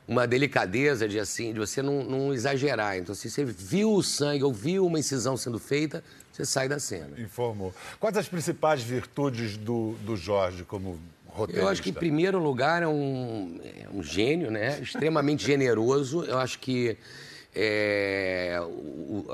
uma 0.07 0.27
delicadeza 0.27 1.07
de 1.07 1.19
assim, 1.19 1.53
de 1.53 1.59
você 1.59 1.81
não, 1.81 2.03
não, 2.03 2.33
exagerar. 2.33 2.97
Então, 2.97 3.15
se 3.15 3.29
você 3.29 3.45
viu 3.45 3.93
o 3.93 4.03
sangue 4.03 4.43
ou 4.43 4.51
viu 4.51 4.85
uma 4.85 4.99
incisão 4.99 5.37
sendo 5.37 5.57
feita, 5.57 6.03
você 6.31 6.43
sai 6.43 6.67
da 6.67 6.79
cena. 6.79 7.17
Informou. 7.17 7.73
Quais 7.99 8.17
as 8.17 8.27
principais 8.27 8.81
virtudes 8.81 9.55
do, 9.55 9.93
do 10.01 10.17
Jorge 10.17 10.65
como 10.65 10.99
roteirista? 11.27 11.65
Eu 11.65 11.69
acho 11.69 11.81
que, 11.81 11.91
em 11.91 11.93
primeiro 11.93 12.39
lugar, 12.39 12.83
é 12.83 12.87
um, 12.87 13.59
é 13.63 13.87
um 13.93 14.03
gênio, 14.03 14.51
né? 14.51 14.79
Extremamente 14.81 15.45
generoso. 15.47 16.25
Eu 16.25 16.39
acho 16.39 16.59
que 16.59 16.97
é, 17.55 18.59
o, 18.61 19.25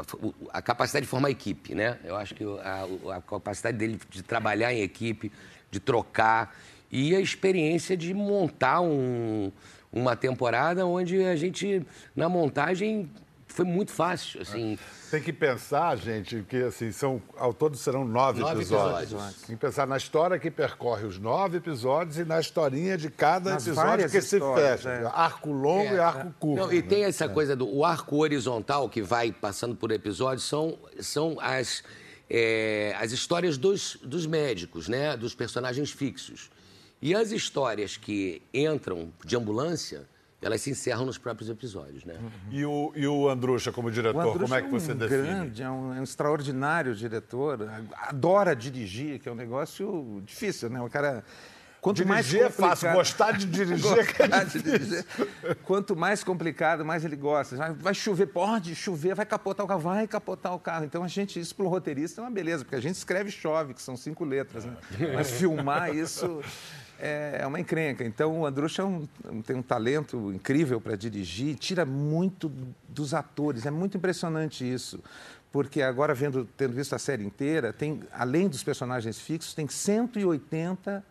a, 0.51 0.59
a, 0.59 0.61
capacidade 0.61 1.05
de 1.05 1.09
formar 1.09 1.31
equipe, 1.31 1.73
né? 1.73 1.97
Eu 2.03 2.15
acho 2.15 2.35
que 2.35 2.43
a, 2.43 3.15
a 3.15 3.21
capacidade 3.21 3.77
dele 3.77 3.99
de 4.09 4.21
trabalhar 4.21 4.73
em 4.73 4.81
equipe, 4.81 5.31
de 5.71 5.79
trocar 5.79 6.55
e 6.91 7.15
a 7.15 7.19
experiência 7.19 7.95
de 7.97 8.13
montar 8.13 8.81
um 8.81 9.51
uma 9.91 10.15
temporada 10.15 10.85
onde 10.85 11.23
a 11.23 11.35
gente, 11.35 11.81
na 12.15 12.27
montagem, 12.27 13.09
foi 13.47 13.63
muito 13.65 13.89
fácil, 13.91 14.41
assim. 14.41 14.77
Tem 15.09 15.21
que 15.21 15.31
pensar, 15.31 15.95
gente, 15.97 16.43
que 16.47 16.57
assim, 16.57 16.91
são, 16.91 17.21
ao 17.37 17.53
todo 17.53 17.75
serão 17.77 18.03
nove, 18.05 18.41
Nove 18.41 18.55
episódios. 18.55 19.13
episódios. 19.13 19.41
Tem 19.43 19.55
que 19.55 19.61
pensar 19.65 19.87
na 19.87 19.95
história 19.97 20.37
que 20.37 20.51
percorre 20.51 21.05
os 21.05 21.17
nove 21.17 21.57
episódios 21.57 22.19
e 22.19 22.25
na 22.25 22.39
historinha 22.39 22.97
de 22.97 23.09
cada 23.09 23.51
Nas 23.53 23.65
episódio 23.65 23.89
várias 23.89 24.11
que 24.11 24.21
se 24.21 24.39
fecha. 24.39 24.89
é. 24.89 25.05
Arco 25.05 25.49
longo 25.51 25.95
e 25.95 25.99
arco 25.99 26.33
curto. 26.37 26.65
Não, 26.65 26.73
e 26.73 26.81
tem 26.81 27.05
essa 27.05 27.25
É. 27.25 27.29
coisa 27.29 27.55
do 27.55 27.67
o 27.67 27.85
arco 27.85 28.17
horizontal 28.17 28.89
que 28.89 29.01
vai 29.01 29.31
passando 29.31 29.73
por 29.75 29.91
episódios, 29.91 30.43
são, 30.43 30.77
são 30.99 31.37
as, 31.39 31.81
é, 32.29 32.93
as 32.99 33.13
histórias 33.13 33.57
dos, 33.57 33.97
dos 34.03 34.27
médicos, 34.27 34.89
né? 34.89 35.15
Dos 35.15 35.33
personagens 35.33 35.89
fixos. 35.89 36.51
E 37.01 37.13
as 37.13 37.31
histórias 37.31 37.95
que 37.97 38.41
entram 38.53 39.11
de 39.23 39.35
ambulância, 39.35 40.05
elas 40.41 40.61
se 40.61 40.69
encerram 40.71 41.05
nos 41.05 41.17
próprios 41.17 41.49
episódios, 41.49 42.03
né? 42.05 42.15
E 42.51 42.65
o, 42.65 42.91
e 42.95 43.07
o 43.07 43.29
Andrucha, 43.29 43.71
como 43.71 43.91
diretor, 43.91 44.19
Andrucha 44.21 44.39
como 44.39 44.55
é 44.55 44.61
que 44.61 44.69
você 44.69 44.93
um 44.93 44.95
define? 44.95 45.21
grande, 45.21 45.63
é 45.63 45.69
um, 45.69 45.93
é 45.93 45.99
um 45.99 46.03
extraordinário 46.03 46.95
diretor, 46.95 47.59
adora 48.07 48.55
dirigir, 48.55 49.19
que 49.19 49.29
é 49.29 49.31
um 49.31 49.35
negócio 49.35 50.21
difícil, 50.25 50.69
né? 50.69 50.81
O 50.81 50.89
cara... 50.89 51.23
Quanto 51.79 52.05
mais 52.05 52.25
Dirigir 52.25 52.47
é 52.47 52.49
fácil, 52.49 52.89
complicado- 52.89 52.95
gostar 52.95 53.31
de 53.33 53.45
dirigir 53.45 53.97
é 53.99 54.03
que 54.03 54.21
é 54.23 54.27
Gostar 54.27 54.43
de 54.45 54.51
difícil. 54.61 54.79
dirigir. 54.79 55.05
Quanto 55.63 55.95
mais 55.95 56.23
complicado, 56.23 56.83
mais 56.83 57.05
ele 57.05 57.15
gosta. 57.15 57.55
Vai, 57.55 57.71
vai 57.73 57.93
chover, 57.93 58.25
pode 58.25 58.75
chover, 58.75 59.13
vai 59.13 59.25
capotar 59.27 59.63
o 59.63 59.69
carro, 59.69 59.79
vai 59.81 60.07
capotar 60.07 60.53
o 60.55 60.59
carro. 60.59 60.83
Então 60.85 61.03
a 61.03 61.07
gente, 61.07 61.39
isso 61.39 61.55
para 61.55 61.65
o 61.65 61.69
roteirista 61.69 62.19
é 62.19 62.23
uma 62.23 62.31
beleza, 62.31 62.65
porque 62.65 62.75
a 62.75 62.81
gente 62.81 62.95
escreve 62.95 63.29
chove, 63.31 63.75
que 63.75 63.81
são 63.81 63.95
cinco 63.95 64.25
letras, 64.25 64.65
né? 64.65 64.75
Mas 65.13 65.29
filmar 65.31 65.95
isso 65.95 66.41
é 66.99 67.45
uma 67.47 67.59
encrenca. 67.59 68.03
Então 68.03 68.39
o 68.41 68.45
Andrucha 68.45 68.81
é 68.81 68.85
um- 68.85 69.07
tem 69.45 69.55
um 69.55 69.61
talento 69.61 70.31
incrível 70.33 70.79
para 70.81 70.95
dirigir, 70.95 71.55
tira 71.55 71.85
muito 71.85 72.51
dos 72.89 73.13
atores. 73.13 73.65
É 73.65 73.71
muito 73.71 73.97
impressionante 73.97 74.63
isso. 74.71 74.99
Porque 75.51 75.81
agora, 75.81 76.13
vendo, 76.13 76.47
tendo 76.57 76.73
visto 76.73 76.93
a 76.93 76.99
série 76.99 77.23
inteira, 77.25 77.71
tem, 77.71 78.01
além 78.11 78.47
dos 78.47 78.63
personagens 78.63 79.19
fixos, 79.19 79.53
tem 79.53 79.67
180 79.67 81.03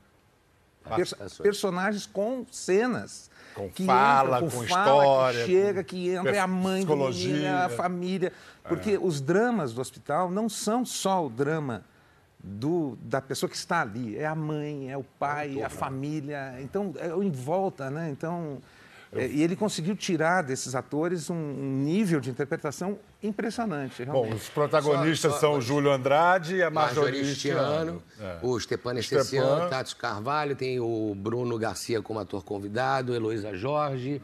perso- 0.95 1.17
personagens 1.43 2.07
com 2.07 2.45
cenas. 2.51 3.31
Com 3.55 3.71
que 3.71 3.87
fala, 3.87 4.37
entram, 4.37 4.51
com 4.51 4.67
fala, 4.67 4.93
história, 5.03 5.45
Que 5.47 5.51
chega, 5.51 5.83
com 5.83 5.89
que 5.89 6.11
entra, 6.11 6.37
é 6.37 6.39
a 6.39 6.47
mãe 6.47 6.85
do 6.85 6.95
menino, 6.95 7.45
é 7.47 7.65
a 7.65 7.69
família. 7.71 8.33
Porque 8.69 8.99
os 8.99 9.21
dramas 9.21 9.73
do 9.73 9.81
hospital 9.81 10.31
não 10.31 10.49
são 10.49 10.85
só 10.85 11.25
o 11.25 11.31
drama 11.31 11.83
do, 12.49 12.97
da 13.03 13.21
pessoa 13.21 13.51
que 13.51 13.57
está 13.57 13.81
ali. 13.83 14.17
É 14.17 14.25
a 14.27 14.35
mãe, 14.37 14.89
é 14.91 14.97
o 14.97 15.03
pai, 15.03 15.59
é 15.59 15.65
a 15.65 15.69
família. 15.69 16.55
Então, 16.61 16.95
é 16.99 17.13
o 17.13 17.23
em 17.23 17.31
volta, 17.31 17.91
né? 17.91 18.09
Então... 18.11 18.59
é, 19.13 19.27
e 19.27 19.43
ele 19.43 19.57
conseguiu 19.57 19.97
tirar 19.97 20.43
desses 20.43 20.75
atores 20.77 21.29
um, 21.29 21.35
um 21.35 21.83
nível 21.83 22.21
de 22.21 22.31
interpretação 22.31 22.99
impressionante. 23.23 24.05
Bom, 24.05 24.13
Realmente. 24.13 24.37
os 24.37 24.49
protagonistas 24.49 25.33
Só- 25.33 25.39
só- 25.39 25.47
são 25.49 25.59
o 25.59 25.61
Júlio 25.61 25.91
Andrade 25.91 26.57
e 26.57 26.63
a 26.63 26.71
Marjorie 26.71 27.23
É. 28.21 28.39
o 28.43 28.61
Stepan. 28.61 28.95
Esteciano, 28.99 29.69
Tato 29.69 29.97
Carvalho, 29.97 30.55
tem 30.55 30.79
o 30.79 31.15
Bruno 31.17 31.59
Garcia 31.59 32.01
como 32.01 32.21
ator 32.21 32.45
convidado, 32.45 33.15
Heloísa 33.15 33.57
Jorge 33.57 34.21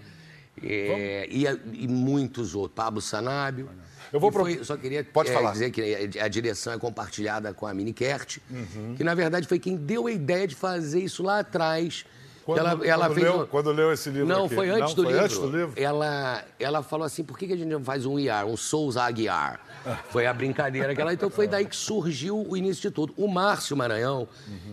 é, 0.61 1.27
e, 1.31 1.45
e 1.85 1.89
muitos 1.89 2.55
outros, 2.55 2.75
Pablo 2.75 3.01
Sanábio. 3.01 3.69
Eu 4.13 4.21
vou 4.21 4.29
E 4.29 4.33
pro- 4.33 4.43
foi- 4.45 4.65
só 4.65 4.77
queria 4.77 5.03
Pode 5.05 5.31
é, 5.31 5.33
falar. 5.33 5.53
dizer 5.53 5.71
que 5.71 6.19
a 6.19 6.29
direção 6.29 6.73
é 6.73 6.79
compartilhada 6.79 7.55
com 7.55 7.67
a 7.67 7.73
Mini 7.73 7.93
Kert, 7.95 8.39
Uhum. 8.51 8.95
que 8.97 9.03
na 9.03 9.15
verdade 9.15 9.47
foi 9.49 9.59
quem 9.59 9.77
deu 9.77 10.07
a 10.07 10.13
ideia 10.13 10.47
de 10.47 10.55
fazer 10.55 11.01
isso 11.01 11.23
lá 11.23 11.39
atrás. 11.39 12.05
Quando, 12.45 12.59
ela, 12.59 12.71
ela 12.87 13.07
quando 13.07 13.15
fez 13.15 13.27
leu, 13.27 13.47
quando 13.47 13.71
leu 13.73 13.93
esse 13.93 14.11
livro 14.11 14.27
não, 14.27 14.47
aqui. 14.47 14.55
foi 14.57 14.69
antes, 14.69 14.81
Não, 14.81 14.95
do, 14.97 15.03
foi 15.05 15.13
livro. 15.13 15.25
antes 15.25 15.39
do 15.39 15.47
livro? 15.47 15.73
Ela, 15.77 16.45
ela 16.59 16.83
falou 16.83 17.07
assim, 17.07 17.23
por 17.23 17.39
que 17.39 17.47
que 17.47 17.53
a 17.53 17.57
gente 17.57 17.69
não 17.69 17.85
faz 17.85 18.05
um 18.05 18.19
IAR, 18.19 18.47
um 18.47 18.57
Souza 18.57 19.01
Aguiar? 19.05 19.61
Foi 20.11 20.27
a 20.27 20.35
brincadeira 20.35 20.93
que 20.95 21.01
ela... 21.01 21.13
Então 21.15 21.29
foi 21.31 21.47
daí 21.49 21.65
que 21.67 21.75
surgiu 21.75 22.45
o 22.49 22.57
início 22.57 22.89
de 22.89 22.95
tudo. 22.95 23.13
O 23.17 23.27
Márcio 23.29 23.77
Maranhão, 23.77 24.29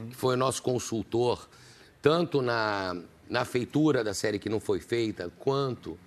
que 0.10 0.16
foi 0.16 0.34
o 0.36 0.38
nosso 0.38 0.62
consultor, 0.64 1.48
tanto 2.02 2.42
na, 2.44 2.96
na 3.30 3.46
feitura 3.46 4.04
da 4.04 4.14
série 4.14 4.40
que 4.40 4.50
não 4.50 4.60
foi 4.60 4.80
feita, 4.80 5.32
quanto 5.40 5.98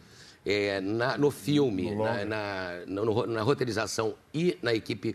é, 0.45 0.81
na- 0.81 1.17
no 1.17 1.31
filme, 1.31 1.95
na, 1.95 2.25
na, 2.25 2.73
no- 2.87 3.27
na 3.27 3.43
roteirização 3.43 4.15
e 4.35 4.59
na 4.61 4.75
equipe 4.75 5.15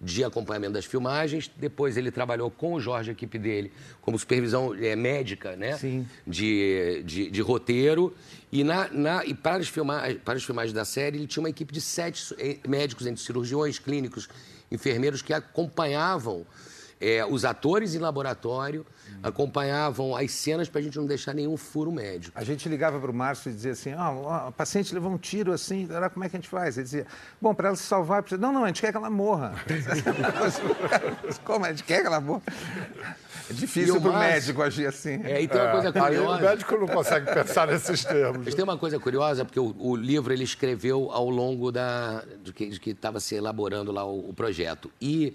de 0.00 0.22
acompanhamento 0.22 0.74
das 0.74 0.84
filmagens. 0.84 1.50
Depois 1.56 1.96
ele 1.96 2.12
trabalhou 2.12 2.48
com 2.48 2.74
o 2.74 2.80
Jorge, 2.80 3.10
a 3.10 3.12
equipe 3.12 3.36
dele, 3.40 3.72
como 4.00 4.16
supervisão 4.16 4.72
é, 4.72 4.94
médica, 4.94 5.56
né? 5.56 5.76
Sim. 5.76 6.06
De, 6.24 7.02
de, 7.04 7.28
de 7.28 7.40
roteiro. 7.40 8.14
E, 8.52 8.62
na, 8.62 8.88
na- 8.92 9.24
e 9.26 9.34
para, 9.34 9.56
as 9.56 9.66
filma, 9.68 10.00
para 10.24 10.34
as 10.34 10.44
filmagens 10.44 10.72
da 10.72 10.84
série, 10.84 11.18
ele 11.18 11.26
tinha 11.26 11.42
uma 11.42 11.50
equipe 11.50 11.72
de 11.72 11.80
sete 11.80 12.32
eh, 12.38 12.58
médicos, 12.68 13.04
entre 13.08 13.20
cirurgiões, 13.20 13.80
clínicos, 13.80 14.28
enfermeiros, 14.70 15.20
que 15.22 15.32
acompanhavam 15.32 16.46
é, 17.00 17.24
os 17.24 17.44
atores 17.44 17.94
em 17.94 17.98
laboratório, 17.98 18.84
acompanhavam 19.22 20.16
as 20.16 20.30
cenas 20.32 20.68
para 20.68 20.80
a 20.80 20.84
gente 20.84 20.96
não 20.98 21.06
deixar 21.06 21.32
nenhum 21.34 21.56
furo 21.56 21.90
médico. 21.92 22.36
A 22.38 22.44
gente 22.44 22.68
ligava 22.68 22.98
para 23.00 23.10
o 23.10 23.14
Márcio 23.14 23.50
e 23.50 23.54
dizia 23.54 23.72
assim: 23.72 23.94
ó, 23.94 24.14
ó, 24.14 24.34
a 24.48 24.52
paciente 24.52 24.92
levou 24.94 25.10
um 25.12 25.18
tiro 25.18 25.52
assim, 25.52 25.88
era 25.90 26.10
como 26.10 26.24
é 26.24 26.28
que 26.28 26.36
a 26.36 26.38
gente 26.40 26.48
faz? 26.48 26.76
Ele 26.76 26.84
dizia: 26.84 27.06
bom, 27.40 27.54
para 27.54 27.68
ela 27.68 27.76
se 27.76 27.84
salvar, 27.84 28.22
precisa... 28.22 28.40
não, 28.40 28.52
não, 28.52 28.64
a 28.64 28.66
gente 28.68 28.80
quer 28.80 28.90
que 28.90 28.96
ela 28.96 29.10
morra. 29.10 29.54
como? 31.44 31.64
A 31.64 31.70
gente 31.70 31.84
quer 31.84 32.00
que 32.00 32.06
ela 32.06 32.20
morra? 32.20 32.42
É 33.50 33.52
difícil 33.52 33.96
o 33.96 34.00
para 34.00 34.10
o 34.10 34.12
Márcio- 34.12 34.32
médico 34.34 34.62
agir 34.62 34.86
assim. 34.86 35.20
É, 35.24 35.40
e 35.42 35.48
tem 35.48 35.60
uma 35.60 35.70
coisa 35.72 35.88
Aí 35.88 36.00
o 36.18 36.22
curiosa. 36.22 36.42
médico 36.42 36.76
não 36.76 36.86
consegue 36.86 37.32
pensar 37.32 37.66
nesses 37.66 38.04
termos. 38.04 38.44
Mas 38.44 38.54
tem 38.54 38.62
uma 38.64 38.76
coisa 38.76 38.98
curiosa, 38.98 39.44
porque 39.44 39.58
o, 39.60 39.74
o 39.78 39.96
livro 39.96 40.32
ele 40.32 40.44
escreveu 40.44 41.10
ao 41.10 41.30
longo 41.30 41.72
da, 41.72 42.22
de 42.42 42.52
que 42.52 42.68
de 42.68 42.78
que 42.80 42.90
estava 42.90 43.20
se 43.20 43.34
elaborando 43.34 43.90
lá 43.90 44.04
o, 44.04 44.28
o 44.30 44.34
projeto. 44.34 44.90
E 45.00 45.34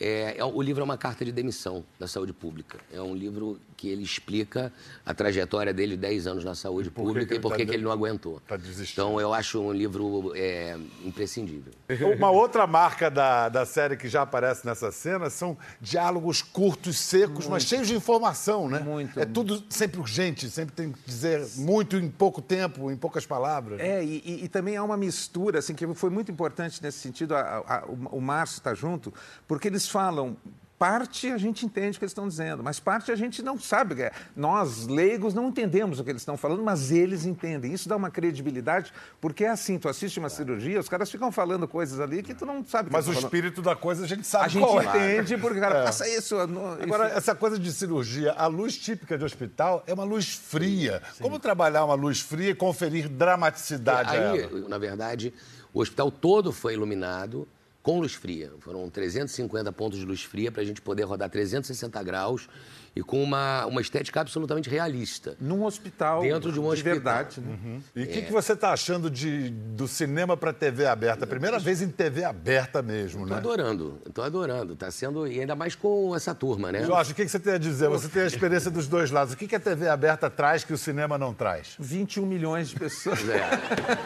é, 0.00 0.36
é- 0.38 0.44
o 0.44 0.60
livro 0.60 0.80
é 0.80 0.84
uma 0.84 0.98
carta 0.98 1.24
de 1.24 1.30
demissão 1.32 1.84
da 1.98 2.06
saúde 2.08 2.32
pública. 2.32 2.78
É 2.92 3.00
um 3.00 3.14
livro 3.14 3.60
que 3.76 3.88
ele 3.88 4.02
explica 4.02 4.72
a 5.04 5.12
trajetória 5.12 5.72
dele 5.72 5.92
de 5.92 5.98
10 6.02 6.26
anos 6.26 6.44
na 6.44 6.54
saúde 6.54 6.88
que 6.88 6.94
pública 6.94 7.26
que 7.26 7.34
e 7.34 7.40
por 7.40 7.50
tá 7.50 7.56
que 7.56 7.62
ele 7.62 7.82
não 7.82 7.90
aguentou. 7.90 8.40
tá 8.46 8.56
desistindo. 8.56 8.90
Então 9.06 9.20
eu 9.20 9.32
acho 9.34 9.60
um 9.60 9.72
livro 9.72 10.32
é, 10.34 10.76
imprescindível. 11.04 11.72
Uma 12.16 12.30
outra 12.30 12.66
marca 12.66 13.10
da, 13.10 13.48
da 13.48 13.64
série 13.66 13.96
que 13.96 14.08
já 14.08 14.22
aparece 14.22 14.64
nessa 14.66 14.90
cena 14.90 15.28
são 15.30 15.56
diálogos 15.80 16.40
curtos, 16.42 16.98
secos, 16.98 17.46
mas 17.46 17.64
cheios 17.64 17.86
de 17.88 17.94
informação, 17.94 18.68
né? 18.68 18.80
Muito. 18.80 19.18
É 19.20 19.24
tudo 19.24 19.62
sempre 19.68 20.00
urgente, 20.00 20.48
sempre 20.50 20.74
tem 20.74 20.92
que 20.92 20.98
dizer 21.06 21.46
muito 21.56 21.96
em 21.96 22.08
pouco 22.08 22.40
tempo, 22.42 22.90
em 22.90 22.96
poucas 22.96 23.26
palavras. 23.26 23.80
É, 23.80 24.02
e, 24.02 24.22
e- 24.24 24.44
e 24.44 24.48
também 24.48 24.76
há 24.76 24.82
uma 24.82 24.96
mistura, 24.96 25.58
assim, 25.58 25.74
que 25.74 25.86
foi 25.94 26.10
muito 26.10 26.30
importante 26.32 26.82
nesse 26.82 26.98
sentido, 26.98 27.34
a- 27.34 27.62
a- 27.66 27.84
o, 27.86 28.18
o 28.18 28.20
Márcio 28.20 28.58
está 28.58 28.74
junto, 28.74 29.12
porque 29.46 29.68
eles 29.68 29.83
falam. 29.88 30.36
Parte 30.76 31.28
a 31.30 31.38
gente 31.38 31.64
entende 31.64 31.96
o 31.96 31.98
que 32.00 32.04
eles 32.04 32.10
estão 32.10 32.26
dizendo, 32.26 32.62
mas 32.62 32.80
parte 32.80 33.10
a 33.12 33.14
gente 33.16 33.40
não 33.42 33.58
sabe. 33.58 34.02
é, 34.02 34.10
Nós, 34.36 34.86
leigos, 34.88 35.32
não 35.32 35.48
entendemos 35.48 36.00
o 36.00 36.04
que 36.04 36.10
eles 36.10 36.20
estão 36.20 36.36
falando, 36.36 36.62
mas 36.64 36.90
eles 36.90 37.24
entendem. 37.24 37.72
Isso 37.72 37.88
dá 37.88 37.96
uma 37.96 38.10
credibilidade, 38.10 38.92
porque 39.20 39.44
é 39.44 39.50
assim: 39.50 39.78
tu 39.78 39.88
assiste 39.88 40.18
uma 40.18 40.28
cirurgia, 40.28 40.78
os 40.80 40.88
caras 40.88 41.08
ficam 41.10 41.30
falando 41.30 41.66
coisas 41.68 42.00
ali 42.00 42.24
que 42.24 42.34
tu 42.34 42.44
não 42.44 42.62
sabe 42.64 42.88
o 42.88 42.90
que 42.90 42.96
Mas 42.96 43.06
o 43.06 43.10
eles 43.10 43.20
falando. 43.20 43.32
espírito 43.34 43.62
da 43.62 43.76
coisa 43.76 44.04
a 44.04 44.08
gente 44.08 44.26
sabe 44.26 44.44
A 44.46 44.48
gente 44.48 44.62
qual 44.62 44.80
é. 44.82 44.84
entende, 45.16 45.38
porque 45.38 45.58
o 45.58 45.60
cara 45.60 45.84
passa 45.84 46.08
isso. 46.08 46.44
no- 46.48 46.72
Agora, 46.82 47.06
essa 47.06 47.36
coisa 47.36 47.56
de 47.56 47.72
cirurgia, 47.72 48.32
a 48.32 48.48
luz 48.48 48.76
típica 48.76 49.16
de 49.16 49.24
hospital 49.24 49.82
é 49.86 49.94
uma 49.94 50.04
luz 50.04 50.34
fria. 50.34 51.00
Como 51.22 51.38
trabalhar 51.38 51.84
uma 51.84 51.94
luz 51.94 52.20
fria 52.20 52.50
e 52.50 52.54
conferir 52.54 53.08
dramaticidade 53.08 54.16
a 54.16 54.32
Aí, 54.32 54.40
ela? 54.42 54.68
na 54.68 54.76
verdade, 54.76 55.32
o 55.72 55.80
hospital 55.80 56.10
todo 56.10 56.52
foi 56.52 56.74
iluminado 56.74 57.46
com 57.84 58.00
luz 58.00 58.14
fria. 58.14 58.50
Foram 58.60 58.88
350 58.88 59.70
pontos 59.70 59.98
de 59.98 60.06
luz 60.06 60.24
fria 60.24 60.50
para 60.50 60.62
a 60.62 60.64
gente 60.64 60.80
poder 60.80 61.04
rodar 61.04 61.28
360 61.28 62.02
graus 62.02 62.48
e 62.96 63.02
com 63.02 63.22
uma, 63.22 63.66
uma 63.66 63.80
estética 63.80 64.20
absolutamente 64.20 64.70
realista. 64.70 65.36
Num 65.40 65.64
hospital. 65.64 66.22
Dentro 66.22 66.52
de 66.52 66.60
um 66.60 66.66
hospital. 66.66 66.94
verdade. 66.94 67.40
Né? 67.40 67.80
E 67.96 68.00
o 68.00 68.02
É. 68.04 68.06
que, 68.06 68.22
que 68.22 68.32
você 68.32 68.52
está 68.52 68.72
achando 68.72 69.10
de, 69.10 69.50
do 69.50 69.88
cinema 69.88 70.36
para 70.36 70.52
TV 70.52 70.86
aberta? 70.86 71.26
Primeira 71.26 71.58
vez 71.58 71.82
em 71.82 71.88
TV 71.88 72.22
aberta 72.24 72.82
mesmo, 72.82 73.26
Tô 73.26 73.32
né? 73.32 73.36
adorando, 73.38 73.98
tô 74.12 74.22
adorando. 74.22 74.76
Tá 74.76 74.90
sendo. 74.90 75.26
E 75.26 75.40
ainda 75.40 75.56
mais 75.56 75.74
com 75.74 76.14
essa 76.14 76.34
turma, 76.34 76.70
né? 76.70 76.84
Jorge, 76.84 77.12
o 77.12 77.14
que, 77.14 77.24
que 77.24 77.30
você 77.30 77.40
tem 77.40 77.54
a 77.54 77.58
dizer? 77.58 77.88
Você 77.88 78.08
tem 78.08 78.22
a 78.22 78.26
experiência 78.26 78.70
dos 78.70 78.86
dois 78.86 79.10
lados. 79.10 79.34
O 79.34 79.36
que, 79.36 79.46
que 79.48 79.56
a 79.56 79.60
TV 79.60 79.88
aberta 79.88 80.30
traz 80.30 80.62
que 80.62 80.72
o 80.72 80.78
cinema 80.78 81.18
não 81.18 81.34
traz? 81.34 81.74
21 81.80 82.24
milhões 82.26 82.68
de 82.68 82.76
pessoas. 82.76 83.18
É. 83.28 83.42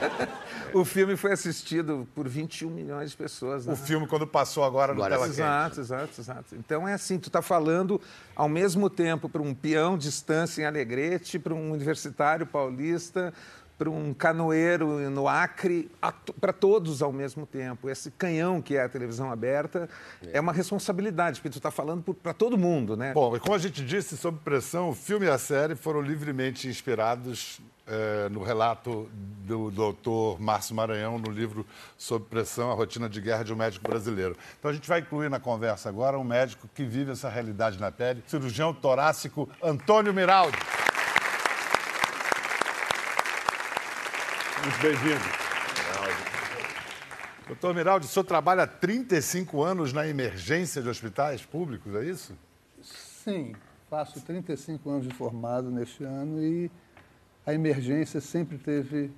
o 0.72 0.84
filme 0.84 1.16
foi 1.16 1.32
assistido 1.32 2.06
por 2.14 2.28
21 2.28 2.70
milhões 2.70 3.10
de 3.10 3.16
pessoas. 3.16 3.66
Né? 3.66 3.72
O 3.72 3.76
filme, 3.76 4.06
quando 4.06 4.26
passou 4.26 4.64
agora 4.64 4.92
no 4.94 5.00
Agora 5.02 5.14
Tela. 5.16 5.26
Quente. 5.26 5.40
Exato, 5.40 5.80
exato, 5.80 6.20
exato. 6.20 6.54
Então 6.56 6.86
é 6.88 6.94
assim, 6.94 7.18
tu 7.18 7.28
está 7.28 7.42
falando 7.42 8.00
ao 8.34 8.48
mesmo 8.48 8.77
tempo 8.88 9.28
para 9.28 9.42
um 9.42 9.52
peão 9.52 9.98
distância 9.98 10.62
em 10.62 10.64
Alegrete, 10.64 11.38
para 11.38 11.54
um 11.54 11.72
universitário 11.72 12.46
paulista, 12.46 13.34
para 13.78 13.88
um 13.88 14.12
canoeiro 14.12 15.08
no 15.10 15.28
Acre, 15.28 15.90
para 16.40 16.52
todos 16.52 17.00
ao 17.00 17.12
mesmo 17.12 17.46
tempo. 17.46 17.88
Esse 17.88 18.10
canhão 18.10 18.60
que 18.60 18.76
é 18.76 18.82
a 18.82 18.88
televisão 18.88 19.30
aberta 19.30 19.88
é, 20.22 20.38
é 20.38 20.40
uma 20.40 20.52
responsabilidade, 20.52 21.40
porque 21.40 21.50
tu 21.50 21.58
está 21.58 21.70
falando 21.70 22.14
para 22.14 22.34
todo 22.34 22.58
mundo, 22.58 22.96
né? 22.96 23.12
Bom, 23.12 23.36
e 23.36 23.40
como 23.40 23.54
a 23.54 23.58
gente 23.58 23.84
disse, 23.84 24.16
sob 24.16 24.38
pressão, 24.44 24.90
o 24.90 24.94
filme 24.94 25.26
e 25.26 25.30
a 25.30 25.38
série 25.38 25.76
foram 25.76 26.00
livremente 26.00 26.68
inspirados 26.68 27.60
é, 27.88 28.28
no 28.28 28.42
relato 28.42 29.08
do 29.12 29.70
doutor 29.70 30.40
Márcio 30.40 30.74
Maranhão, 30.74 31.18
no 31.18 31.30
livro 31.30 31.66
Sob 31.96 32.26
Pressão, 32.26 32.70
a 32.70 32.74
rotina 32.74 33.08
de 33.08 33.20
guerra 33.20 33.42
de 33.42 33.52
um 33.52 33.56
médico 33.56 33.88
brasileiro. 33.88 34.36
Então 34.58 34.70
a 34.70 34.74
gente 34.74 34.88
vai 34.88 35.00
incluir 35.00 35.30
na 35.30 35.40
conversa 35.40 35.88
agora 35.88 36.18
um 36.18 36.24
médico 36.24 36.68
que 36.74 36.84
vive 36.84 37.12
essa 37.12 37.28
realidade 37.28 37.80
na 37.80 37.90
pele, 37.90 38.22
cirurgião 38.26 38.74
torácico 38.74 39.48
Antônio 39.62 40.12
Miraldi. 40.12 40.58
Muito 44.62 44.80
bem-vindo. 44.82 45.38
Doutor 47.46 47.74
Miraldi, 47.74 48.04
o 48.04 48.08
senhor 48.08 48.24
trabalha 48.24 48.64
há 48.64 48.66
35 48.66 49.62
anos 49.62 49.90
na 49.94 50.06
emergência 50.06 50.82
de 50.82 50.88
hospitais 50.90 51.46
públicos, 51.46 51.94
é 51.94 52.04
isso? 52.04 52.36
Sim, 52.82 53.54
faço 53.88 54.20
35 54.20 54.90
anos 54.90 55.08
de 55.08 55.14
formado 55.14 55.70
neste 55.70 56.04
ano 56.04 56.42
e 56.42 56.70
a 57.48 57.54
emergência 57.54 58.20
sempre 58.20 58.58
teve 58.58 59.10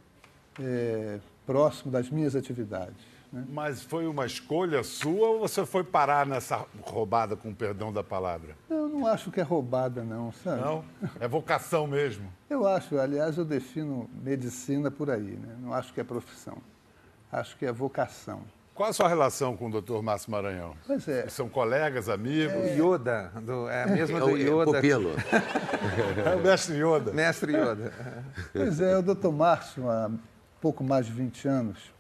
é, 0.60 1.18
próximo 1.44 1.90
das 1.90 2.08
minhas 2.08 2.36
atividades. 2.36 3.04
Né? 3.32 3.44
Mas 3.48 3.82
foi 3.82 4.06
uma 4.06 4.24
escolha 4.24 4.84
sua 4.84 5.30
ou 5.30 5.40
você 5.40 5.66
foi 5.66 5.82
parar 5.82 6.24
nessa 6.24 6.64
roubada, 6.82 7.34
com 7.34 7.52
perdão 7.52 7.92
da 7.92 8.04
palavra? 8.04 8.56
Eu 8.68 8.88
não 8.88 9.04
acho 9.04 9.32
que 9.32 9.40
é 9.40 9.42
roubada, 9.42 10.04
não, 10.04 10.30
sabe? 10.30 10.62
Não? 10.62 10.84
É 11.18 11.26
vocação 11.26 11.88
mesmo? 11.88 12.32
Eu 12.48 12.68
acho, 12.68 13.00
aliás, 13.00 13.36
eu 13.36 13.44
defino 13.44 14.08
medicina 14.22 14.92
por 14.92 15.10
aí, 15.10 15.32
né? 15.32 15.56
Não 15.60 15.74
acho 15.74 15.92
que 15.92 16.00
é 16.00 16.04
profissão. 16.04 16.58
Acho 17.32 17.56
que 17.56 17.66
é 17.66 17.72
vocação. 17.72 18.42
Qual 18.80 18.88
a 18.88 18.94
sua 18.94 19.08
relação 19.08 19.54
com 19.58 19.68
o 19.68 19.78
Dr. 19.78 20.00
Márcio 20.00 20.30
Maranhão? 20.30 20.74
Pois 20.86 21.06
é. 21.06 21.28
São 21.28 21.50
colegas, 21.50 22.08
amigos? 22.08 22.54
É... 22.54 22.78
Yoda, 22.78 23.30
do, 23.42 23.68
é 23.68 23.82
a 23.82 23.86
mesma 23.86 24.16
é 24.16 24.20
do 24.22 24.30
Yoda. 24.38 24.78
É 24.78 24.96
o 24.96 25.12
é 26.32 26.36
o 26.36 26.40
mestre 26.40 26.76
Yoda. 26.76 27.12
Mestre 27.12 27.52
Yoda. 27.52 27.92
Pois 28.54 28.80
é, 28.80 28.96
o 28.96 29.02
Dr. 29.02 29.28
Márcio, 29.28 29.90
há 29.90 30.10
pouco 30.62 30.82
mais 30.82 31.04
de 31.04 31.12
20 31.12 31.46
anos, 31.46 31.92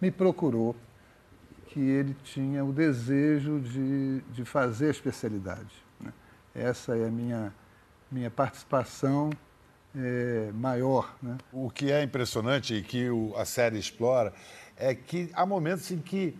me 0.00 0.10
procurou 0.10 0.74
que 1.68 1.78
ele 1.78 2.16
tinha 2.24 2.64
o 2.64 2.72
desejo 2.72 3.60
de, 3.60 4.20
de 4.22 4.44
fazer 4.44 4.88
a 4.88 4.90
especialidade. 4.90 5.84
Né? 6.00 6.12
Essa 6.52 6.96
é 6.96 7.06
a 7.06 7.10
minha, 7.12 7.54
minha 8.10 8.28
participação 8.28 9.30
é, 9.96 10.50
maior. 10.52 11.14
Né? 11.22 11.38
O 11.52 11.70
que 11.70 11.92
é 11.92 12.02
impressionante 12.02 12.74
e 12.74 12.82
que 12.82 13.08
o, 13.08 13.32
a 13.36 13.44
série 13.44 13.78
explora 13.78 14.32
é 14.76 14.94
que 14.94 15.30
há 15.34 15.44
momentos 15.46 15.90
em 15.90 15.98
que 15.98 16.36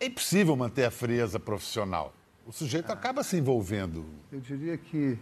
é 0.00 0.06
impossível 0.06 0.56
manter 0.56 0.84
a 0.84 0.90
frieza 0.90 1.38
profissional. 1.38 2.12
O 2.46 2.52
sujeito 2.52 2.90
ah, 2.90 2.94
acaba 2.94 3.22
se 3.22 3.36
envolvendo. 3.36 4.04
Eu 4.30 4.40
diria 4.40 4.76
que 4.76 5.18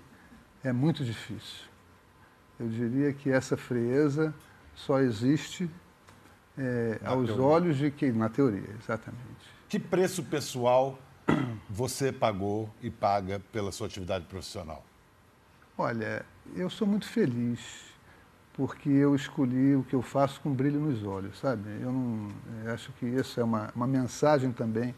é 0.64 0.72
muito 0.72 1.04
difícil. 1.04 1.68
Eu 2.58 2.68
diria 2.68 3.12
que 3.12 3.30
essa 3.30 3.56
frieza 3.56 4.34
só 4.74 5.00
existe 5.00 5.68
é, 6.56 6.98
aos 7.04 7.26
teoria. 7.26 7.44
olhos 7.44 7.76
de 7.76 7.90
quem? 7.90 8.12
Na 8.12 8.28
teoria, 8.28 8.74
exatamente. 8.78 9.50
Que 9.68 9.78
preço 9.78 10.22
pessoal 10.24 10.98
você 11.68 12.10
pagou 12.10 12.68
e 12.82 12.90
paga 12.90 13.40
pela 13.52 13.70
sua 13.70 13.86
atividade 13.86 14.24
profissional? 14.26 14.84
Olha, 15.76 16.24
eu 16.54 16.68
sou 16.68 16.86
muito 16.86 17.06
feliz 17.06 17.89
porque 18.54 18.88
eu 18.88 19.14
escolhi 19.14 19.76
o 19.76 19.82
que 19.84 19.94
eu 19.94 20.02
faço 20.02 20.40
com 20.40 20.52
brilho 20.52 20.80
nos 20.80 21.04
olhos, 21.04 21.38
sabe? 21.38 21.68
Eu, 21.80 21.92
não, 21.92 22.28
eu 22.64 22.72
acho 22.72 22.92
que 22.92 23.06
isso 23.06 23.40
é 23.40 23.44
uma, 23.44 23.70
uma 23.74 23.86
mensagem 23.86 24.52
também 24.52 24.94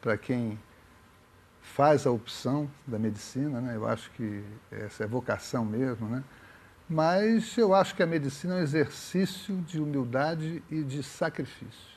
para 0.00 0.16
quem 0.16 0.58
faz 1.60 2.06
a 2.06 2.10
opção 2.10 2.68
da 2.86 2.98
medicina, 2.98 3.60
né? 3.60 3.76
Eu 3.76 3.86
acho 3.86 4.10
que 4.12 4.44
essa 4.70 5.04
é 5.04 5.06
vocação 5.06 5.64
mesmo, 5.64 6.08
né? 6.08 6.22
Mas 6.88 7.56
eu 7.56 7.74
acho 7.74 7.94
que 7.94 8.02
a 8.02 8.06
medicina 8.06 8.54
é 8.54 8.56
um 8.58 8.62
exercício 8.62 9.56
de 9.62 9.80
humildade 9.80 10.62
e 10.70 10.82
de 10.82 11.02
sacrifício. 11.02 11.92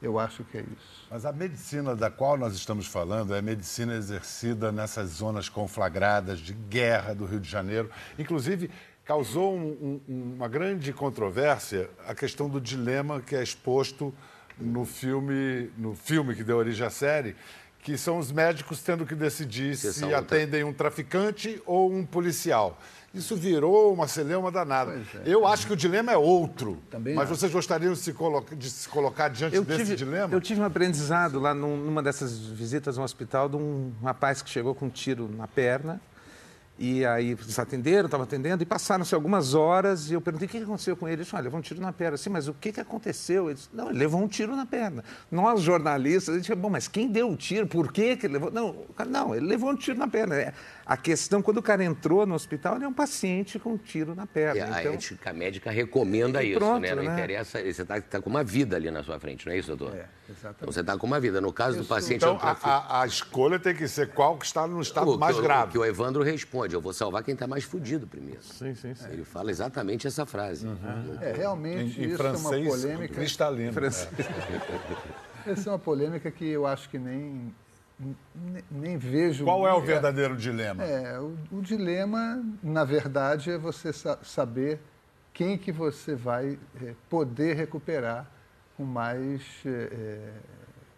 Eu 0.00 0.18
acho 0.18 0.44
que 0.44 0.56
é 0.56 0.60
isso. 0.60 1.06
Mas 1.10 1.24
a 1.26 1.32
medicina 1.32 1.96
da 1.96 2.08
qual 2.08 2.36
nós 2.38 2.54
estamos 2.54 2.86
falando 2.86 3.34
é 3.34 3.40
a 3.40 3.42
medicina 3.42 3.94
exercida 3.94 4.70
nessas 4.70 5.10
zonas 5.10 5.48
conflagradas 5.48 6.38
de 6.38 6.52
guerra 6.52 7.14
do 7.14 7.26
Rio 7.26 7.40
de 7.40 7.50
Janeiro. 7.50 7.90
Inclusive, 8.16 8.70
causou 9.08 9.56
um, 9.56 10.00
um, 10.06 10.34
uma 10.34 10.46
grande 10.46 10.92
controvérsia 10.92 11.88
a 12.06 12.14
questão 12.14 12.46
do 12.46 12.60
dilema 12.60 13.22
que 13.22 13.34
é 13.34 13.42
exposto 13.42 14.12
no 14.60 14.84
filme, 14.84 15.70
no 15.78 15.94
filme 15.94 16.34
que 16.34 16.44
deu 16.44 16.58
origem 16.58 16.86
à 16.86 16.90
série, 16.90 17.34
que 17.82 17.96
são 17.96 18.18
os 18.18 18.30
médicos 18.30 18.82
tendo 18.82 19.06
que 19.06 19.14
decidir 19.14 19.74
se 19.76 20.12
atendem 20.12 20.62
um 20.62 20.74
traficante 20.74 21.62
ou 21.64 21.90
um 21.90 22.04
policial. 22.04 22.78
Isso 23.14 23.34
virou 23.34 23.94
uma 23.94 24.06
celeuma 24.06 24.50
danada. 24.50 25.00
É. 25.14 25.22
Eu 25.24 25.46
acho 25.46 25.66
que 25.66 25.72
o 25.72 25.76
dilema 25.76 26.12
é 26.12 26.16
outro. 26.18 26.78
Também 26.90 27.14
mas 27.14 27.30
vocês 27.30 27.50
gostariam 27.50 27.94
de 27.94 27.98
se, 27.98 28.12
colocar, 28.12 28.54
de 28.54 28.68
se 28.68 28.86
colocar 28.90 29.28
diante 29.28 29.56
eu 29.56 29.64
desse 29.64 29.84
tive, 29.84 29.96
dilema? 29.96 30.34
Eu 30.34 30.40
tive 30.40 30.60
um 30.60 30.64
aprendizado 30.64 31.40
lá 31.40 31.54
numa 31.54 32.02
dessas 32.02 32.38
visitas 32.38 32.98
ao 32.98 33.04
hospital 33.04 33.48
de 33.48 33.56
um 33.56 33.90
rapaz 34.02 34.42
que 34.42 34.50
chegou 34.50 34.74
com 34.74 34.84
um 34.84 34.90
tiro 34.90 35.30
na 35.34 35.48
perna 35.48 35.98
e 36.78 37.04
aí 37.04 37.32
eles 37.32 37.58
atenderam, 37.58 38.06
estavam 38.06 38.24
atendendo, 38.24 38.62
e 38.62 38.66
passaram-se 38.66 39.12
algumas 39.14 39.52
horas, 39.54 40.10
e 40.10 40.14
eu 40.14 40.20
perguntei 40.20 40.46
o 40.46 40.50
que 40.50 40.58
aconteceu 40.58 40.96
com 40.96 41.08
ele. 41.08 41.16
Ele 41.16 41.22
disse, 41.24 41.34
olha, 41.34 41.44
levou 41.44 41.58
um 41.58 41.62
tiro 41.62 41.80
na 41.80 41.92
perna. 41.92 42.16
Sim, 42.16 42.30
mas 42.30 42.46
o 42.46 42.54
que, 42.54 42.70
que 42.70 42.80
aconteceu? 42.80 43.46
Ele 43.46 43.54
disse, 43.54 43.68
não, 43.72 43.90
ele 43.90 43.98
levou 43.98 44.22
um 44.22 44.28
tiro 44.28 44.54
na 44.54 44.64
perna. 44.64 45.02
Nós, 45.30 45.60
jornalistas, 45.60 46.36
a 46.36 46.38
gente 46.38 46.54
bom, 46.54 46.70
mas 46.70 46.86
quem 46.86 47.08
deu 47.08 47.30
o 47.30 47.36
tiro? 47.36 47.66
Por 47.66 47.92
que, 47.92 48.16
que 48.16 48.26
ele 48.26 48.34
levou? 48.34 48.50
Não, 48.52 48.86
não, 49.08 49.34
ele 49.34 49.46
levou 49.46 49.70
um 49.70 49.76
tiro 49.76 49.98
na 49.98 50.06
perna. 50.06 50.36
É, 50.36 50.52
a 50.86 50.96
questão, 50.96 51.42
quando 51.42 51.58
o 51.58 51.62
cara 51.62 51.84
entrou 51.84 52.24
no 52.24 52.34
hospital, 52.34 52.76
ele 52.76 52.84
é 52.84 52.88
um 52.88 52.94
paciente 52.94 53.58
com 53.58 53.72
um 53.72 53.76
tiro 53.76 54.14
na 54.14 54.26
perna. 54.26 54.60
E 54.60 54.80
então... 54.80 54.92
a 54.92 54.94
ética 54.94 55.32
médica 55.32 55.70
recomenda 55.70 56.42
isso, 56.42 56.58
pronto, 56.58 56.80
né? 56.80 56.94
Não 56.94 57.02
né? 57.02 57.12
interessa, 57.12 57.60
você 57.60 57.82
está 57.82 58.00
tá 58.00 58.22
com 58.22 58.30
uma 58.30 58.42
vida 58.42 58.76
ali 58.76 58.90
na 58.90 59.02
sua 59.02 59.20
frente, 59.20 59.46
não 59.46 59.52
é 59.52 59.58
isso, 59.58 59.76
doutor? 59.76 59.94
É, 59.94 60.06
exatamente. 60.30 60.56
Então, 60.56 60.72
você 60.72 60.80
está 60.80 60.96
com 60.96 61.06
uma 61.06 61.20
vida. 61.20 61.40
No 61.40 61.52
caso 61.52 61.76
isso. 61.76 61.82
do 61.82 61.88
paciente... 61.88 62.24
Então, 62.24 62.38
a, 62.40 62.56
a, 62.62 63.02
a, 63.02 63.06
escolha 63.06 63.58
tem 63.58 63.74
que 63.74 63.86
ser 63.86 64.08
qual 64.12 64.38
que 64.38 64.46
está 64.46 64.66
no 64.66 64.80
estado 64.80 65.14
o, 65.14 65.18
mais 65.18 65.36
que, 65.36 65.42
grave. 65.42 65.68
O 65.68 65.72
que 65.72 65.78
o 65.78 65.84
Evandro 65.84 66.22
responde, 66.22 66.67
eu 66.74 66.80
vou 66.80 66.92
salvar 66.92 67.22
quem 67.22 67.34
está 67.34 67.46
mais 67.46 67.64
fudido 67.64 68.06
primeiro. 68.06 68.42
Sim, 68.42 68.74
sim, 68.74 68.94
sim. 68.94 69.08
Ele 69.10 69.24
fala 69.24 69.50
exatamente 69.50 70.06
essa 70.06 70.24
frase. 70.26 70.66
Uhum. 70.66 71.18
É, 71.20 71.32
realmente, 71.32 72.00
em, 72.00 72.04
em 72.04 72.08
isso 72.08 72.16
francês, 72.16 72.44
é 72.44 72.58
uma 72.58 72.70
polêmica... 72.70 73.14
cristalino. 73.14 73.72
Francês. 73.72 74.08
É. 75.46 75.50
Essa 75.50 75.70
é 75.70 75.72
uma 75.72 75.78
polêmica 75.78 76.30
que 76.30 76.46
eu 76.46 76.66
acho 76.66 76.88
que 76.88 76.98
nem 76.98 77.52
nem 78.70 78.96
vejo. 78.96 79.44
Qual 79.44 79.66
é 79.66 79.72
o 79.72 79.80
verdadeiro 79.80 80.36
dilema? 80.36 80.84
É, 80.84 81.18
o, 81.18 81.36
o, 81.50 81.60
dilema, 81.60 82.42
na 82.62 82.84
verdade, 82.84 83.50
é 83.50 83.58
você 83.58 83.92
sa 83.92 84.18
saber 84.22 84.78
quem 85.34 85.58
que 85.58 85.72
você 85.72 86.14
vai 86.14 86.58
é, 86.80 86.94
poder 87.08 87.56
recuperar 87.56 88.30
com 88.76 88.84
mais 88.84 89.42
é, 89.66 89.70
é 89.70 90.32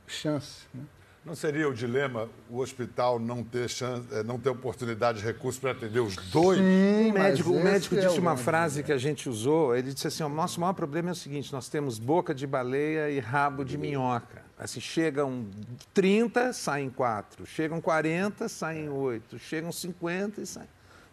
chance. 0.07 0.67
Né? 0.75 0.83
Não 1.23 1.35
seria 1.35 1.69
o 1.69 1.75
dilema 1.75 2.31
o 2.49 2.61
hospital 2.61 3.19
não 3.19 3.45
ter 3.45 3.69
chance, 3.69 4.07
é, 4.11 4.23
não 4.23 4.39
ter 4.39 4.49
oportunidade 4.49 5.19
de 5.19 5.25
recurso 5.25 5.61
para 5.61 5.73
atender 5.73 6.01
os 6.01 6.17
dois? 6.17 6.59
Sim, 6.59 7.11
o 7.11 7.13
médico, 7.13 7.51
o 7.51 7.63
médico 7.63 7.95
é 7.95 8.01
disse 8.01 8.19
uma 8.19 8.39
frase 8.39 8.83
que 8.83 8.91
a 8.91 8.97
gente 8.97 9.29
usou. 9.29 9.77
Ele 9.77 9.93
disse 9.93 10.07
assim: 10.07 10.23
o 10.23 10.31
nosso 10.31 10.59
maior 10.59 10.73
problema 10.73 11.11
é 11.11 11.13
o 11.13 11.15
seguinte: 11.15 11.53
nós 11.53 11.69
temos 11.69 11.99
boca 11.99 12.35
de 12.35 12.47
baleia 12.47 13.11
e 13.11 13.21
rabo 13.21 13.65
de 13.65 13.77
minhoca. 13.77 14.43
Assim, 14.59 14.81
chegam 14.81 15.47
30, 15.93 16.55
saem 16.55 16.89
4. 16.89 17.45
Chegam 17.47 17.83
40, 17.83 18.49
saem 18.49 18.89
8. 18.89 19.39
Chegam 19.39 19.71
50 19.71 20.41
e 20.41 20.47
saem. 20.47 20.69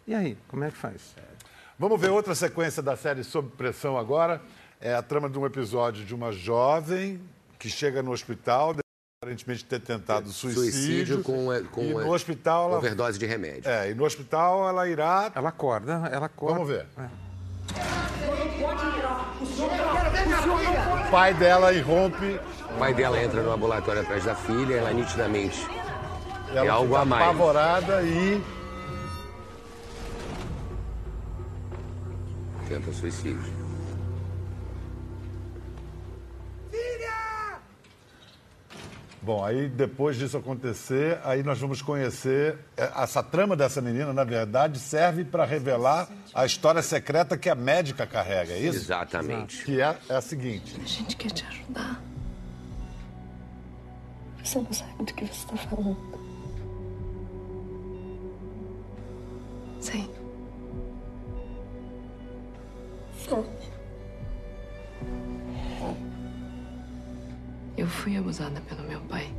E 0.07 0.15
aí, 0.15 0.37
como 0.47 0.63
é 0.63 0.71
que 0.71 0.77
faz? 0.77 1.15
Vamos 1.77 1.99
ver 1.99 2.11
outra 2.11 2.33
sequência 2.33 2.81
da 2.81 2.95
série 2.95 3.25
Sob 3.25 3.49
Pressão 3.57 3.97
agora. 3.97 4.41
É 4.79 4.93
a 4.93 5.01
trama 5.01 5.29
de 5.29 5.37
um 5.37 5.45
episódio 5.45 6.05
de 6.05 6.15
uma 6.15 6.31
jovem 6.31 7.19
que 7.59 7.69
chega 7.69 8.01
no 8.01 8.11
hospital 8.11 8.73
aparentemente 9.19 9.65
ter 9.65 9.79
tentado 9.79 10.29
suicídio. 10.29 10.71
Suicídio 10.71 11.23
com, 11.23 11.51
é, 11.51 11.63
com 11.63 11.81
e 11.81 11.91
no 11.91 12.13
hospital 12.13 12.69
ela... 12.69 12.77
overdose 12.77 13.17
de 13.17 13.25
remédio. 13.25 13.67
É, 13.67 13.89
e 13.89 13.95
no 13.95 14.05
hospital 14.05 14.69
ela 14.69 14.87
irá. 14.87 15.31
Ela 15.33 15.49
acorda, 15.49 16.07
ela 16.11 16.27
acorda. 16.27 16.53
Vamos 16.53 16.69
ver. 16.69 16.85
É. 16.95 17.07
O 21.07 21.09
pai 21.09 21.33
dela 21.33 21.73
irrompe. 21.73 22.39
O 22.75 22.77
pai 22.77 22.93
dela 22.93 23.19
entra 23.19 23.41
no 23.41 23.51
ambulatório 23.51 24.01
atrás 24.01 24.23
da 24.23 24.35
filha, 24.35 24.75
ela 24.75 24.93
nitidamente 24.93 25.67
ela 26.49 26.67
é 26.67 26.69
algo 26.69 26.95
a 26.95 27.03
mais. 27.03 27.23
apavorada 27.23 28.03
e. 28.03 28.39
Tenta 32.69 32.93
suicídio. 32.93 33.56
Bom, 39.27 39.43
aí 39.43 39.67
depois 39.67 40.15
disso 40.15 40.37
acontecer, 40.37 41.19
aí 41.21 41.43
nós 41.43 41.59
vamos 41.59 41.81
conhecer. 41.81 42.59
é, 42.77 42.89
Essa 43.03 43.21
trama 43.21 43.57
dessa 43.57 43.81
menina, 43.81 44.13
na 44.13 44.23
verdade, 44.23 44.79
serve 44.79 45.25
para 45.25 45.43
revelar 45.43 46.07
a 46.33 46.45
história 46.45 46.81
secreta 46.81 47.37
que 47.37 47.49
a 47.49 47.53
médica 47.55 48.07
carrega, 48.07 48.53
é 48.53 48.59
isso? 48.59 48.77
Exatamente. 48.77 49.65
Que 49.65 49.81
é, 49.81 49.97
é 50.07 50.15
a 50.15 50.21
seguinte. 50.21 50.79
A 50.81 50.85
gente 50.87 51.17
quer 51.17 51.31
te 51.31 51.45
ajudar. 51.45 52.01
Você 54.41 54.59
não 54.59 54.71
sabe 54.71 54.93
do 55.03 55.13
que 55.13 55.25
você 55.25 55.33
está 55.33 55.57
falando. 55.57 56.16
Pelo 68.61 68.83
meu 68.83 68.99
pai. 69.01 69.33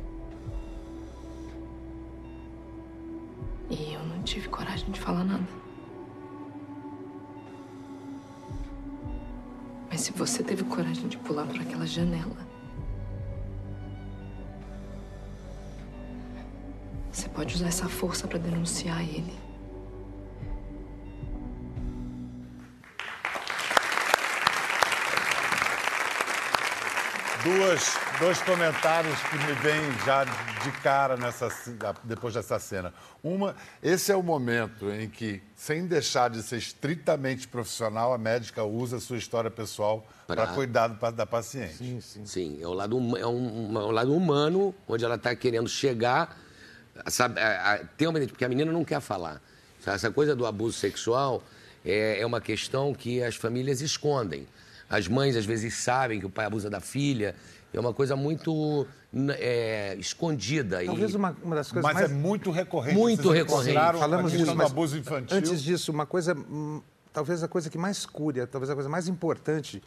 E 3.69 3.93
eu 3.93 4.03
não 4.03 4.21
tive 4.23 4.49
coragem 4.49 4.91
de 4.91 4.99
falar 4.99 5.23
nada. 5.23 5.47
Mas 9.89 10.01
se 10.01 10.11
você 10.11 10.43
teve 10.43 10.63
coragem 10.65 11.07
de 11.07 11.17
pular 11.17 11.45
por 11.45 11.61
aquela 11.61 11.87
janela, 11.87 12.47
você 17.11 17.29
pode 17.29 17.55
usar 17.55 17.67
essa 17.67 17.87
força 17.87 18.27
para 18.27 18.37
denunciar 18.37 19.01
ele. 19.01 19.48
Duas, 27.43 27.95
dois 28.19 28.41
comentários 28.41 29.17
que 29.29 29.37
me 29.37 29.53
vêm 29.53 29.79
já 30.05 30.25
de 30.25 30.71
cara 30.83 31.15
nessa, 31.15 31.47
depois 32.03 32.33
dessa 32.33 32.59
cena. 32.59 32.93
Uma, 33.23 33.55
esse 33.81 34.11
é 34.11 34.15
o 34.15 34.21
momento 34.21 34.91
em 34.91 35.07
que, 35.09 35.41
sem 35.55 35.87
deixar 35.87 36.29
de 36.29 36.43
ser 36.43 36.57
estritamente 36.57 37.47
profissional, 37.47 38.13
a 38.13 38.17
médica 38.17 38.63
usa 38.65 38.97
a 38.97 38.99
sua 38.99 39.15
história 39.17 39.49
pessoal 39.49 40.05
para 40.27 40.47
cuidar 40.47 40.87
do- 40.89 41.11
da 41.13 41.25
paciente. 41.25 41.75
Sim, 41.77 42.01
sim. 42.01 42.25
Sim, 42.25 42.59
é 42.61 42.67
o 42.67 42.73
lado, 42.73 42.97
é 43.17 43.25
um, 43.25 43.73
o 43.77 43.91
lado 43.91 44.13
humano, 44.13 44.75
onde 44.85 45.05
ela 45.05 45.15
está 45.15 45.33
querendo 45.33 45.69
chegar, 45.69 46.37
sabe, 47.07 47.39
a, 47.39 47.73
a, 47.75 47.77
ter 47.77 48.07
uma, 48.07 48.19
porque 48.19 48.43
a 48.43 48.49
menina 48.49 48.69
não 48.71 48.83
quer 48.83 48.99
falar. 48.99 49.41
Essa 49.85 50.11
coisa 50.11 50.35
do 50.35 50.45
abuso 50.45 50.77
sexual 50.77 51.41
é, 51.85 52.19
é 52.19 52.25
uma 52.25 52.41
questão 52.41 52.93
que 52.93 53.23
as 53.23 53.37
famílias 53.37 53.79
escondem. 53.79 54.45
As 54.89 55.07
mães, 55.07 55.35
às 55.35 55.45
vezes, 55.45 55.75
sabem 55.75 56.19
que 56.19 56.25
o 56.25 56.29
pai 56.29 56.45
abusa 56.45 56.69
da 56.69 56.79
filha. 56.79 57.35
É 57.71 57.79
uma 57.79 57.93
coisa 57.93 58.15
muito 58.15 58.87
é, 59.37 59.95
escondida. 59.99 60.83
Talvez 60.83 61.11
e... 61.11 61.15
uma, 61.15 61.37
uma 61.43 61.55
das 61.55 61.71
coisas 61.71 61.83
Mas 61.83 61.93
mais 61.93 62.11
é 62.11 62.13
muito 62.13 62.49
recorrente. 62.49 62.97
Muito 62.97 63.23
Vocês 63.23 63.45
recorrente. 63.45 63.99
Falamos 63.99 64.31
disso, 64.31 64.55
mas 64.55 64.71
abuso 64.71 64.97
infantil. 64.97 65.37
Antes 65.37 65.61
disso, 65.61 65.91
uma 65.91 66.07
coisa, 66.07 66.33
hum, 66.33 66.81
talvez 67.13 67.43
a 67.43 67.47
coisa 67.47 67.69
que 67.69 67.77
mais 67.77 68.07
cure, 68.07 68.45
talvez 68.47 68.71
a 68.71 68.73
coisa 68.73 68.89
mais 68.89 69.07
importante 69.07 69.83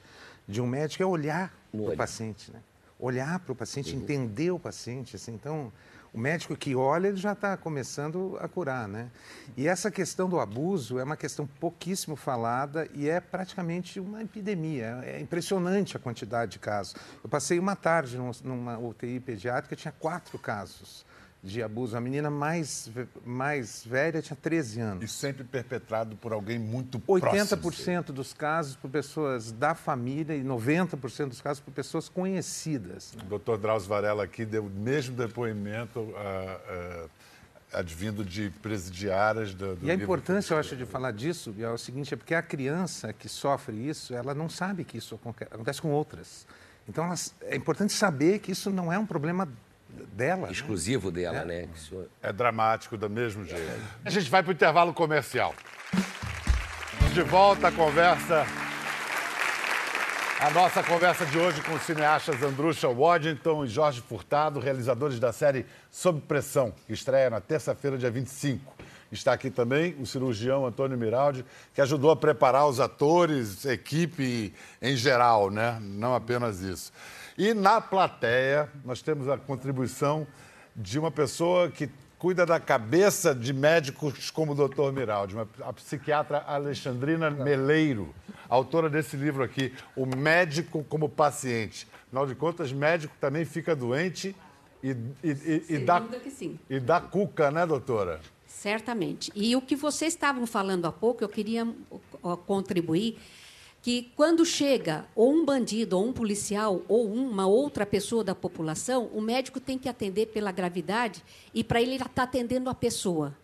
de 0.47 0.61
um 0.61 0.67
médico 0.67 1.03
é 1.03 1.07
olhar 1.07 1.53
para 1.73 1.81
o 1.81 1.97
paciente, 1.97 2.53
né? 2.53 2.61
Olhar 2.99 3.41
para 3.41 3.53
o 3.53 3.57
paciente, 3.57 3.97
Uhum. 3.97 4.03
entender 4.03 4.53
o 4.53 4.61
paciente. 4.61 5.17
Assim. 5.17 5.33
Então, 5.33 5.73
o 6.13 6.19
médico 6.19 6.55
que 6.55 6.75
olha, 6.75 7.09
ele 7.09 7.17
já 7.17 7.33
está 7.33 7.57
começando 7.57 8.37
a 8.41 8.47
curar, 8.47 8.87
né? 8.87 9.11
E 9.57 9.67
essa 9.67 9.91
questão 9.91 10.29
do 10.29 10.39
abuso 10.39 10.99
é 10.99 11.05
uma 11.05 11.17
questão 11.17 11.47
pouquíssimo 11.47 12.17
falada 12.17 12.87
e 12.93 13.09
é 13.09 13.19
praticamente 13.19 13.99
uma 13.99 14.23
epidemia. 14.23 15.01
É 15.05 15.19
impressionante 15.21 15.97
a 15.97 16.01
quantidade 16.01 16.53
de 16.53 16.59
casos. 16.59 16.95
Eu 17.25 17.31
passei 17.31 17.59
uma 17.59 17.75
tarde 17.75 18.19
num- 18.19 18.31
numa 18.45 18.79
UTI 18.79 19.21
pediátrica, 19.21 19.75
tinha 19.75 19.93
quatro 19.93 20.39
casos 20.39 21.05
de 21.43 21.61
abuso. 21.63 21.97
A 21.97 22.01
menina 22.01 22.31
mais, 22.31 22.89
mais 23.27 23.85
velha 23.85 24.23
tinha 24.23 24.37
13 24.41 24.81
anos. 24.81 25.05
E 25.05 25.09
sempre 25.09 25.43
perpetrado 25.43 26.15
por 26.17 26.33
alguém 26.33 26.59
muito 26.59 27.01
próximo. 27.01 27.33
80% 27.61 28.07
dos 28.13 28.33
casos 28.33 28.77
por 28.77 28.89
pessoas 28.89 29.51
da 29.51 29.75
família 29.75 30.37
e 30.37 30.45
90% 30.45 31.29
dos 31.29 31.41
casos 31.41 31.61
por 31.61 31.73
pessoas 31.73 32.09
conhecidas. 32.09 33.13
né? 33.17 33.23
O 33.25 33.27
doutor 33.27 33.59
Drauzio 33.59 33.89
Varela 33.89 34.23
aqui 34.25 34.45
deu 34.45 34.67
o 34.67 34.71
mesmo 34.71 35.17
depoimento 35.17 36.15
ah, 36.17 36.61
ah, 37.73 37.79
advindo 37.81 38.25
de 38.25 38.51
presidiárias 38.63 39.53
do, 39.53 39.75
do 39.75 39.87
E 39.87 39.91
a 39.91 39.95
importância, 39.95 40.55
eu 40.55 40.59
acho, 40.59 40.77
de 40.77 40.87
falar 40.87 41.11
disso 41.11 41.53
é 41.59 41.69
o 41.69 41.79
seguinte, 41.79 42.15
é 42.15 42.17
porque 42.17 42.35
a 42.35 42.43
criança 42.43 43.13
que 43.13 43.29
sofre 43.29 43.75
isso, 43.89 44.15
ela 44.15 44.33
não 44.35 44.49
sabe 44.49 44.85
que 44.85 44.97
isso 44.99 45.17
aconte- 45.17 45.45
acontece 45.45 45.83
com 45.83 45.91
outras. 45.91 46.47
Então, 46.89 47.05
elas- 47.05 47.35
é 47.43 47.57
importante 47.57 47.93
saber 47.93 48.39
que 48.41 48.53
isso 48.53 48.71
não 48.71 48.93
é 48.93 48.99
um 48.99 49.07
problema 49.07 49.49
dela. 50.13 50.47
né? 50.47 50.53
Exclusivo 50.53 51.11
dela, 51.11 51.45
né? 51.45 51.69
Que 51.73 51.79
isso- 51.79 52.07
É 52.23 52.33
dramático 52.33 52.97
do 52.97 53.09
mesmo 53.09 53.45
jeito. 53.45 53.83
A 54.05 54.11
gente 54.11 54.29
vai 54.31 54.43
para 54.43 54.51
o 54.51 54.53
intervalo 54.55 54.93
comercial. 54.93 55.55
De 57.13 57.23
volta 57.23 57.69
a 57.69 57.73
conversa. 57.73 58.47
A 60.41 60.51
nossa 60.51 60.83
conversa 60.83 61.25
de 61.25 61.39
hoje 61.39 61.61
com 61.63 61.75
os 61.75 61.83
cineastas 61.83 62.43
Andrusha 62.43 62.89
Waddington 62.89 63.65
e 63.65 63.69
Jorge 63.69 64.01
Furtado, 64.01 64.59
realizadores 64.59 65.21
da 65.21 65.33
série 65.33 65.65
Sob 65.89 66.21
Pressão, 66.23 66.75
que 66.87 66.93
estreia 66.93 67.31
na 67.31 67.41
terça-feira, 67.41 67.97
dia 67.97 68.11
25. 68.11 68.75
Está 69.13 69.35
aqui 69.35 69.51
também 69.51 69.95
o 70.01 70.07
cirurgião 70.07 70.67
Antônio 70.67 70.99
Miraldi, 70.99 71.45
que 71.75 71.81
ajudou 71.81 72.11
a 72.11 72.17
preparar 72.17 72.67
os 72.67 72.81
atores, 72.81 73.65
equipe 73.67 74.53
em 74.81 74.97
geral, 74.97 75.49
né? 75.51 75.79
Não 75.81 76.13
apenas 76.15 76.61
isso. 76.61 76.93
E 77.37 77.55
na 77.55 77.81
plateia, 77.81 78.69
nós 78.85 79.01
temos 79.01 79.29
a 79.29 79.39
contribuição 79.39 80.27
de 80.77 80.99
uma 80.99 81.11
pessoa 81.11 81.71
que 81.71 81.89
cuida 82.19 82.47
da 82.47 82.61
cabeça 82.61 83.35
de 83.35 83.53
médicos 83.53 84.31
como 84.31 84.53
o 84.53 84.55
doutor 84.55 84.93
Miraldi, 84.93 85.35
uma, 85.35 85.49
a 85.63 85.73
psiquiatra 85.73 86.45
Alexandrina 86.47 87.31
Meleiro, 87.31 88.15
autora 88.49 88.89
desse 88.89 89.17
livro 89.17 89.43
aqui, 89.43 89.75
O 89.97 90.07
Médico 90.07 90.85
como 90.85 91.09
Paciente. 91.09 91.89
Afinal 92.07 92.27
de 92.27 92.35
contas, 92.35 92.73
médico 92.73 93.15
também 93.21 93.45
fica 93.45 93.75
doente 93.75 94.37
e, 94.83 94.91
e, 94.91 95.31
e, 95.31 95.65
e 95.71 95.79
dá, 95.79 96.03
e 96.69 96.79
dá 96.79 97.01
cuca, 97.01 97.51
né, 97.51 97.67
doutora? 97.67 98.21
Certamente. 98.47 99.33
E 99.35 99.57
o 99.57 99.63
que 99.63 99.75
vocês 99.75 100.13
estavam 100.13 100.47
falando 100.47 100.85
há 100.87 100.93
pouco, 100.93 101.25
eu 101.25 101.29
queria 101.29 101.67
contribuir 102.47 103.19
que 103.83 104.13
quando 104.15 104.47
chega 104.47 105.05
ou 105.13 105.33
um 105.33 105.45
bandido, 105.45 105.99
ou 105.99 106.07
um 106.07 106.13
policial, 106.13 106.83
ou 106.89 107.13
uma 107.13 107.49
outra 107.49 107.85
pessoa 107.85 108.23
da 108.23 108.35
população, 108.35 109.11
o 109.13 109.21
médico 109.21 109.59
tem 109.59 109.77
que 109.77 109.89
atender 109.89 110.27
pela 110.27 110.53
gravidade 110.53 111.23
e 111.53 111.65
para 111.65 111.83
ele 111.83 111.97
está 111.97 112.23
atendendo 112.23 112.71
a 112.71 112.75
pessoa. 112.75 113.37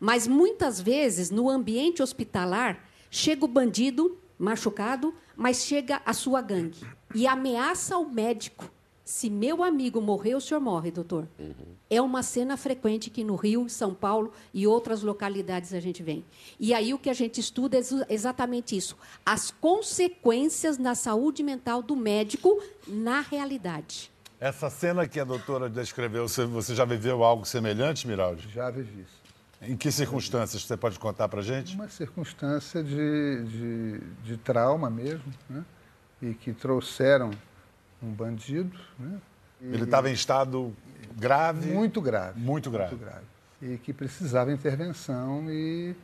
Mas 0.00 0.26
muitas 0.26 0.80
vezes 0.80 1.30
no 1.30 1.48
ambiente 1.48 2.02
hospitalar 2.02 2.84
chega 3.08 3.44
o 3.44 3.48
bandido 3.48 4.18
machucado, 4.36 5.14
mas 5.36 5.64
chega 5.64 6.02
a 6.04 6.12
sua 6.12 6.42
gangue 6.42 6.84
e 7.14 7.24
ameaça 7.26 7.96
o 7.96 8.10
médico. 8.10 8.68
Se 9.06 9.30
meu 9.30 9.62
amigo 9.62 10.00
morrer, 10.00 10.34
o 10.34 10.40
senhor 10.40 10.58
morre, 10.58 10.90
doutor. 10.90 11.28
É 11.88 12.02
uma 12.02 12.24
cena 12.24 12.56
frequente 12.56 13.08
que 13.08 13.22
no 13.22 13.36
Rio, 13.36 13.68
São 13.68 13.94
Paulo 13.94 14.32
e 14.52 14.66
outras 14.66 15.00
localidades 15.00 15.72
a 15.72 15.78
gente 15.78 16.02
vem. 16.02 16.24
E 16.58 16.74
aí 16.74 16.92
o 16.92 16.98
que 16.98 17.08
a 17.08 17.12
gente 17.14 17.38
estuda 17.40 17.76
é 17.76 17.78
exa- 17.78 18.04
exatamente 18.10 18.76
isso: 18.76 18.96
as 19.24 19.52
consequências 19.52 20.76
na 20.76 20.96
saúde 20.96 21.44
mental 21.44 21.82
do 21.84 21.94
médico 21.94 22.60
na 22.84 23.20
realidade. 23.20 24.10
Essa 24.40 24.68
cena 24.68 25.06
que 25.06 25.20
a 25.20 25.24
doutora 25.24 25.70
descreveu, 25.70 26.26
você, 26.28 26.44
você 26.44 26.74
já 26.74 26.84
viveu 26.84 27.22
algo 27.22 27.44
semelhante, 27.46 28.08
Miraldi? 28.08 28.48
Já 28.52 28.70
vivi 28.70 29.02
isso. 29.02 29.22
Em 29.62 29.76
que 29.76 29.92
circunstâncias 29.92 30.64
você 30.64 30.76
pode 30.76 30.98
contar 30.98 31.28
para 31.28 31.40
gente? 31.42 31.76
Uma 31.76 31.88
circunstância 31.88 32.82
de, 32.82 33.44
de, 33.44 34.00
de 34.24 34.36
trauma 34.36 34.90
mesmo, 34.90 35.32
né? 35.48 35.64
e 36.20 36.34
que 36.34 36.52
trouxeram 36.52 37.30
um 38.06 38.12
bandido, 38.12 38.78
né? 38.98 39.18
E- 39.60 39.66
Ele 39.66 39.84
estava 39.84 40.08
em 40.10 40.12
estado 40.12 40.72
grave? 41.16 41.70
muito 41.70 42.00
grave. 42.00 42.40
Muito 42.40 42.70
grave. 42.70 42.94
Muito 42.94 43.04
grave. 43.04 43.24
E 43.62 43.78
que 43.78 43.92
precisava 43.92 44.52
intervenção 44.52 45.50
e, 45.50 45.94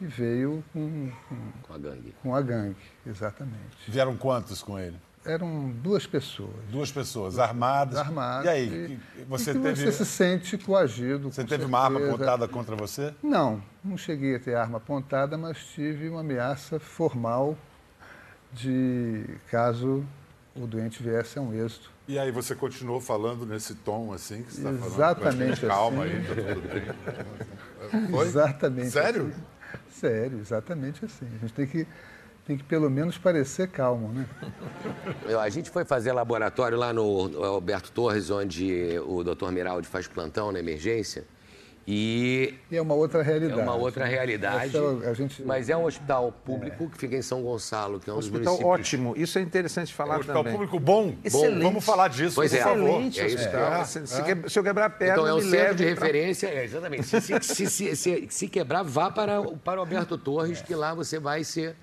e 0.00 0.06
veio 0.06 0.64
com, 0.72 1.10
com, 1.28 1.36
com 1.62 1.74
a 1.74 1.78
gangue. 1.78 2.14
com 2.22 2.34
a 2.34 2.40
gangue, 2.40 2.76
exatamente. 3.06 3.76
Vieram 3.88 4.16
quantos 4.16 4.62
com 4.62 4.78
ele? 4.78 4.96
Eram 5.24 5.70
duas 5.70 6.04
pessoas. 6.04 6.50
Duas 6.68 6.90
pessoas 6.90 7.38
armadas. 7.38 7.96
Armadas. 7.98 8.46
E 8.46 8.48
aí, 8.48 8.98
e- 9.20 9.24
você 9.24 9.50
e 9.50 9.54
que 9.54 9.60
teve, 9.60 9.80
você 9.84 9.92
se 9.92 10.04
sente 10.06 10.58
coagido. 10.58 11.30
você 11.30 11.42
com 11.42 11.48
teve 11.48 11.64
uma 11.64 11.78
arma 11.78 11.98
certeza. 12.00 12.14
apontada 12.16 12.48
contra 12.48 12.74
você? 12.74 13.14
Não, 13.22 13.62
não 13.84 13.96
cheguei 13.96 14.34
a 14.34 14.40
ter 14.40 14.56
arma 14.56 14.78
apontada, 14.78 15.38
mas 15.38 15.58
tive 15.74 16.08
uma 16.08 16.20
ameaça 16.22 16.80
formal 16.80 17.56
de 18.52 19.24
caso 19.50 20.04
o 20.54 20.66
doente 20.66 21.02
viesse 21.02 21.38
a 21.38 21.42
um 21.42 21.52
êxito. 21.52 21.90
E 22.06 22.18
aí 22.18 22.30
você 22.30 22.54
continuou 22.54 23.00
falando 23.00 23.46
nesse 23.46 23.74
tom 23.74 24.12
assim 24.12 24.42
que 24.42 24.52
você 24.52 24.58
está 24.58 24.72
falando? 24.72 24.86
Exatamente 24.86 25.60
com 25.60 25.66
a 25.66 25.66
gente? 25.66 25.66
Calma 25.66 26.04
assim. 26.04 26.14
aí, 26.14 26.24
tá 26.24 26.54
tudo 26.54 26.68
bem. 26.68 28.10
Foi? 28.10 28.26
Exatamente. 28.26 28.90
Sério? 28.90 29.26
assim. 29.28 29.42
Sério, 29.90 30.38
exatamente 30.38 31.04
assim. 31.04 31.26
A 31.26 31.38
gente 31.38 31.52
tem 31.54 31.66
que 31.66 31.86
tem 32.44 32.56
que 32.56 32.64
pelo 32.64 32.90
menos 32.90 33.16
parecer 33.16 33.68
calmo, 33.68 34.08
né? 34.08 34.26
A 35.40 35.48
gente 35.48 35.70
foi 35.70 35.84
fazer 35.84 36.12
laboratório 36.12 36.76
lá 36.76 36.92
no 36.92 37.28
no 37.28 37.44
Alberto 37.44 37.92
Torres, 37.92 38.30
onde 38.30 38.98
o 39.06 39.22
Dr. 39.22 39.50
Miraldi 39.50 39.86
faz 39.86 40.08
plantão 40.08 40.50
na 40.50 40.58
emergência. 40.58 41.24
E 41.86 42.54
E 42.70 42.76
é 42.76 42.80
uma 42.82 42.94
outra 42.94 43.20
é 43.20 43.24
realidade. 43.24 43.60
uma 43.60 43.74
outra 43.74 44.04
realidade. 44.04 44.66
Essa 44.76 45.10
a 45.10 45.14
gente- 45.14 45.42
Mas 45.42 45.68
é 45.68 45.76
um 45.76 45.84
hospital 45.84 46.30
público 46.44 46.88
que 46.88 46.96
fica 46.96 47.16
em 47.16 47.22
São 47.22 47.42
Gonçalo, 47.42 47.98
que 47.98 48.08
é 48.08 48.12
um 48.12 48.16
dos 48.16 48.26
Hospital 48.26 48.54
municípios. 48.54 48.80
ótimo. 48.80 49.14
Isso 49.16 49.38
é 49.38 49.42
interessante 49.42 49.92
falar 49.92 50.16
Hospital 50.20 50.36
também. 50.44 50.52
público 50.52 50.78
bom. 50.78 51.14
Excelente. 51.24 51.54
Bom, 51.58 51.64
Vamos 51.64 51.84
falar 51.84 52.08
disso, 52.08 52.36
Pois 52.36 52.52
por 52.52 52.56
é. 52.58 52.62
favor. 52.62 52.88
Excelente 52.88 53.20
É 53.20 53.26
isso 53.26 53.36
hospital. 53.38 53.80
que- 53.82 53.88
se, 53.88 54.06
se 54.06 54.22
que- 54.22 54.50
se 54.50 54.58
eu 54.58 54.62
quebrar 54.62 54.84
a 54.86 54.90
perna, 54.90 55.14
Então 55.14 55.26
é 55.26 55.34
um 55.34 55.40
centro 55.40 55.74
de 55.74 55.82
pra- 55.84 56.06
referência, 56.06 56.46
é, 56.46 56.64
exatamente. 56.64 57.02
Se, 57.04 57.20
se, 57.20 57.40
se, 57.42 57.66
se, 57.66 57.96
se- 57.96 58.26
se 58.30 58.48
quebrar, 58.48 58.84
vá 58.84 59.10
para, 59.10 59.40
o- 59.40 59.56
para 59.56 59.78
o 59.78 59.80
Alberto 59.80 60.16
Torres, 60.16 60.62
que 60.62 60.74
lá 60.76 60.94
você 60.94 61.18
vai 61.18 61.42
ser 61.42 61.74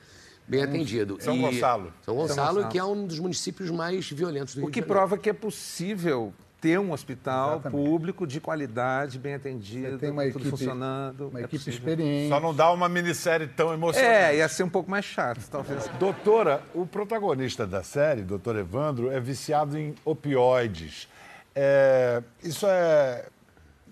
bem 0.47 0.63
atendido. 0.63 1.17
São 1.19 1.35
E- 1.35 1.39
Gonçalo. 1.41 1.93
São 2.03 2.15
Gonçalo, 2.15 2.53
Gonçalo. 2.55 2.71
que 2.71 2.79
é 2.79 2.83
um 2.83 3.05
dos 3.05 3.19
municípios 3.19 3.69
mais 3.69 4.09
violentos 4.09 4.55
do 4.55 4.61
O 4.61 4.63
Rio 4.63 4.71
que 4.71 4.79
de 4.79 4.87
Janeiro. 4.87 4.99
prova 5.09 5.17
que 5.21 5.29
é 5.29 5.33
possível 5.33 6.33
ter 6.61 6.79
um 6.79 6.91
hospital 6.91 7.53
Exatamente. 7.55 7.83
público 7.89 8.27
de 8.27 8.41
qualidade, 8.41 9.17
bem 9.17 9.33
atendido, 9.35 9.97
Tem 9.97 10.09
uma 10.11 10.23
tudo 10.23 10.39
equipe, 10.39 10.49
funcionando. 10.49 11.29
uma 11.29 11.39
é 11.39 11.43
equipe 11.43 11.57
possível. 11.63 11.79
experiente. 11.79 12.29
Só 12.29 12.39
não 12.39 12.53
dá 12.53 12.71
uma 12.71 12.89
minissérie 12.89 13.47
tão 13.47 13.73
emocionante. 13.73 14.13
É, 14.13 14.35
ia 14.37 14.47
ser 14.49 14.63
um 14.63 14.69
pouco 14.69 14.91
mais 14.91 15.05
chato, 15.05 15.39
talvez. 15.49 15.87
Doutora, 15.99 16.61
o 16.73 16.85
protagonista 16.85 17.65
da 17.65 17.81
série, 17.83 18.21
doutor 18.23 18.55
Evandro, 18.57 19.09
é 19.11 19.19
viciado 19.19 19.77
em 19.77 19.95
opioides. 20.03 21.07
É, 21.55 22.21
isso 22.43 22.65
é, 22.67 23.25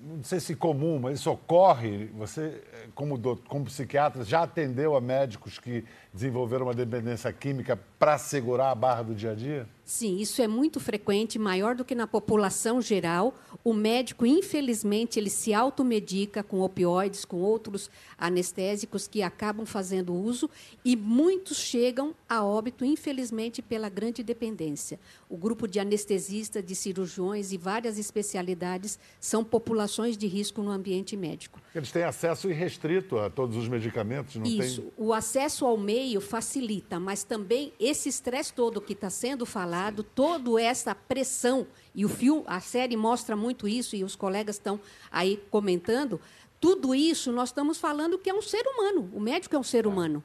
não 0.02 0.24
sei 0.24 0.40
se 0.40 0.56
comum, 0.56 1.00
mas 1.00 1.20
isso 1.20 1.32
ocorre. 1.32 2.06
Você, 2.18 2.62
como, 2.94 3.18
do- 3.18 3.38
como 3.48 3.66
psiquiatra, 3.66 4.24
já 4.24 4.44
atendeu 4.44 4.96
a 4.96 5.02
médicos 5.02 5.58
que 5.58 5.84
desenvolveram 6.14 6.66
uma 6.66 6.74
dependência 6.74 7.32
química 7.34 7.80
para 7.98 8.18
segurar 8.18 8.72
a 8.72 8.76
barra 8.76 9.04
do 9.04 9.16
dia 9.16 9.32
a 9.32 9.36
dia? 9.36 9.68
Sim, 9.88 10.18
isso 10.18 10.42
é 10.42 10.50
muito 10.50 10.82
frequente, 10.82 11.40
maior 11.40 11.74
do 11.74 11.86
que 11.86 11.96
na 11.96 12.06
população 12.06 12.82
geral. 12.82 13.34
O 13.64 13.74
médico, 13.74 14.26
infelizmente, 14.26 15.18
ele 15.18 15.30
se 15.30 15.54
automedica 15.54 16.44
com 16.44 16.60
opioides, 16.60 17.24
com 17.24 17.38
outros 17.38 17.90
anestésicos 18.18 19.08
que 19.08 19.22
acabam 19.22 19.66
fazendo 19.66 20.14
uso 20.14 20.50
e 20.84 20.94
muitos 20.98 21.56
chegam 21.56 22.14
a 22.28 22.44
óbito, 22.44 22.84
infelizmente, 22.84 23.62
pela 23.62 23.88
grande 23.88 24.22
dependência. 24.24 25.00
O 25.30 25.38
grupo 25.38 25.66
de 25.66 25.80
anestesistas, 25.80 26.66
de 26.66 26.76
cirurgiões 26.76 27.54
e 27.54 27.58
várias 27.58 27.98
especialidades 27.98 29.00
são 29.22 29.42
populações 29.42 30.18
de 30.18 30.28
risco 30.28 30.62
no 30.62 30.70
ambiente 30.70 31.16
médico. 31.16 31.62
Eles 31.74 31.94
têm 31.94 32.04
acesso 32.04 32.50
irrestrito 32.50 33.18
a 33.20 33.30
todos 33.30 33.56
os 33.56 33.70
medicamentos, 33.70 34.36
não 34.36 34.46
Isso, 34.46 34.82
tem? 34.82 34.92
o 34.98 35.14
acesso 35.14 35.66
ao 35.66 35.78
meio 35.78 36.20
facilita, 36.20 37.00
mas 37.00 37.24
também 37.24 37.72
esse 37.80 38.10
estresse 38.10 38.52
todo 38.52 38.82
que 38.82 38.92
está 38.92 39.10
sendo 39.10 39.46
falado, 39.46 39.77
toda 40.14 40.62
essa 40.62 40.94
pressão, 40.94 41.68
e 41.94 42.06
o 42.06 42.10
filme, 42.10 42.44
a 42.48 42.60
série 42.60 42.96
mostra 42.96 43.36
muito 43.36 43.68
isso, 43.68 43.96
e 43.96 44.04
os 44.04 44.16
colegas 44.16 44.56
estão 44.56 44.80
aí 45.12 45.38
comentando, 45.50 46.20
tudo 46.60 46.96
isso 46.96 47.32
nós 47.32 47.50
estamos 47.50 47.78
falando 47.78 48.18
que 48.18 48.30
é 48.30 48.34
um 48.34 48.42
ser 48.42 48.66
humano, 48.68 49.10
o 49.14 49.20
médico 49.20 49.56
é 49.56 49.60
um 49.60 49.64
ser 49.64 49.86
humano. 49.86 50.24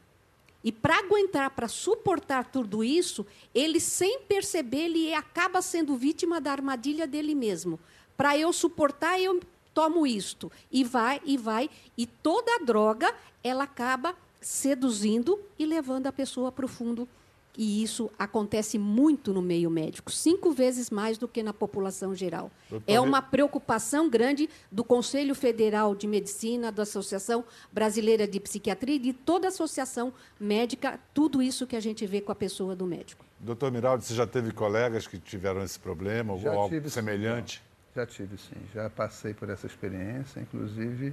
E 0.64 0.70
para 0.70 0.98
aguentar, 0.98 1.50
para 1.50 1.66
suportar 1.66 2.44
tudo 2.44 2.84
isso, 2.84 3.26
ele, 3.54 3.80
sem 3.80 4.20
perceber, 4.20 4.84
ele 4.84 5.12
acaba 5.12 5.60
sendo 5.60 5.96
vítima 5.96 6.40
da 6.40 6.52
armadilha 6.52 7.06
dele 7.06 7.34
mesmo. 7.34 7.80
Para 8.16 8.38
eu 8.38 8.52
suportar, 8.52 9.20
eu 9.20 9.40
tomo 9.74 10.06
isto. 10.06 10.52
E 10.70 10.84
vai, 10.84 11.20
e 11.24 11.36
vai. 11.36 11.68
E 11.98 12.06
toda 12.06 12.54
a 12.54 12.64
droga, 12.64 13.12
ela 13.42 13.64
acaba 13.64 14.14
seduzindo 14.40 15.40
e 15.58 15.66
levando 15.66 16.06
a 16.06 16.12
pessoa 16.12 16.52
para 16.52 16.64
o 16.64 16.68
fundo. 16.68 17.08
E 17.56 17.82
isso 17.82 18.10
acontece 18.18 18.78
muito 18.78 19.32
no 19.32 19.42
meio 19.42 19.68
médico, 19.68 20.10
cinco 20.10 20.52
vezes 20.52 20.88
mais 20.88 21.18
do 21.18 21.28
que 21.28 21.42
na 21.42 21.52
população 21.52 22.14
geral. 22.14 22.50
É 22.86 22.98
uma 22.98 23.20
preocupação 23.20 24.08
grande 24.08 24.48
do 24.70 24.82
Conselho 24.82 25.34
Federal 25.34 25.94
de 25.94 26.06
Medicina, 26.06 26.72
da 26.72 26.84
Associação 26.84 27.44
Brasileira 27.70 28.26
de 28.26 28.40
Psiquiatria 28.40 28.96
e 28.96 28.98
de 28.98 29.12
toda 29.12 29.48
a 29.48 29.50
associação 29.50 30.14
médica, 30.40 30.98
tudo 31.12 31.42
isso 31.42 31.66
que 31.66 31.76
a 31.76 31.80
gente 31.80 32.06
vê 32.06 32.22
com 32.22 32.32
a 32.32 32.34
pessoa 32.34 32.74
do 32.74 32.86
médico. 32.86 33.22
Doutor 33.38 33.70
Miraldi, 33.70 34.04
você 34.04 34.14
já 34.14 34.26
teve 34.26 34.52
colegas 34.52 35.06
que 35.06 35.18
tiveram 35.18 35.62
esse 35.62 35.78
problema 35.78 36.38
Já 36.38 36.52
ou 36.52 36.58
algo 36.58 36.74
tive, 36.74 36.88
sim. 36.88 36.94
semelhante? 36.94 37.62
Já 37.94 38.06
tive, 38.06 38.38
sim. 38.38 38.56
Já 38.72 38.88
passei 38.88 39.34
por 39.34 39.50
essa 39.50 39.66
experiência, 39.66 40.40
inclusive 40.40 41.12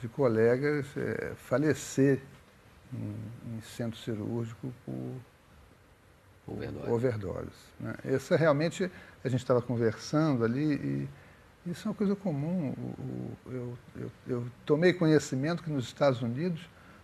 de 0.00 0.08
colegas 0.08 0.86
eh, 0.96 1.32
falecer 1.36 2.20
em, 2.92 3.56
em 3.56 3.60
centro 3.62 3.98
cirúrgico 3.98 4.72
por 4.84 5.14
Overdose. 6.46 6.90
overdose. 6.90 7.50
Né? 7.80 7.94
Essa 8.04 8.36
realmente, 8.36 8.90
a 9.24 9.28
gente 9.28 9.40
estava 9.40 9.62
conversando 9.62 10.44
ali 10.44 11.08
e 11.66 11.70
isso 11.70 11.88
é 11.88 11.90
uma 11.90 11.94
coisa 11.96 12.14
comum. 12.14 12.74
O- 12.76 13.02
o- 13.48 13.52
eu, 13.52 13.78
eu- 13.96 14.10
eu 14.26 14.46
tomei 14.66 14.92
conhecimento 14.92 15.62
que 15.62 15.70
nos 15.70 15.84
Estados 15.86 16.20
Unidos 16.22 16.60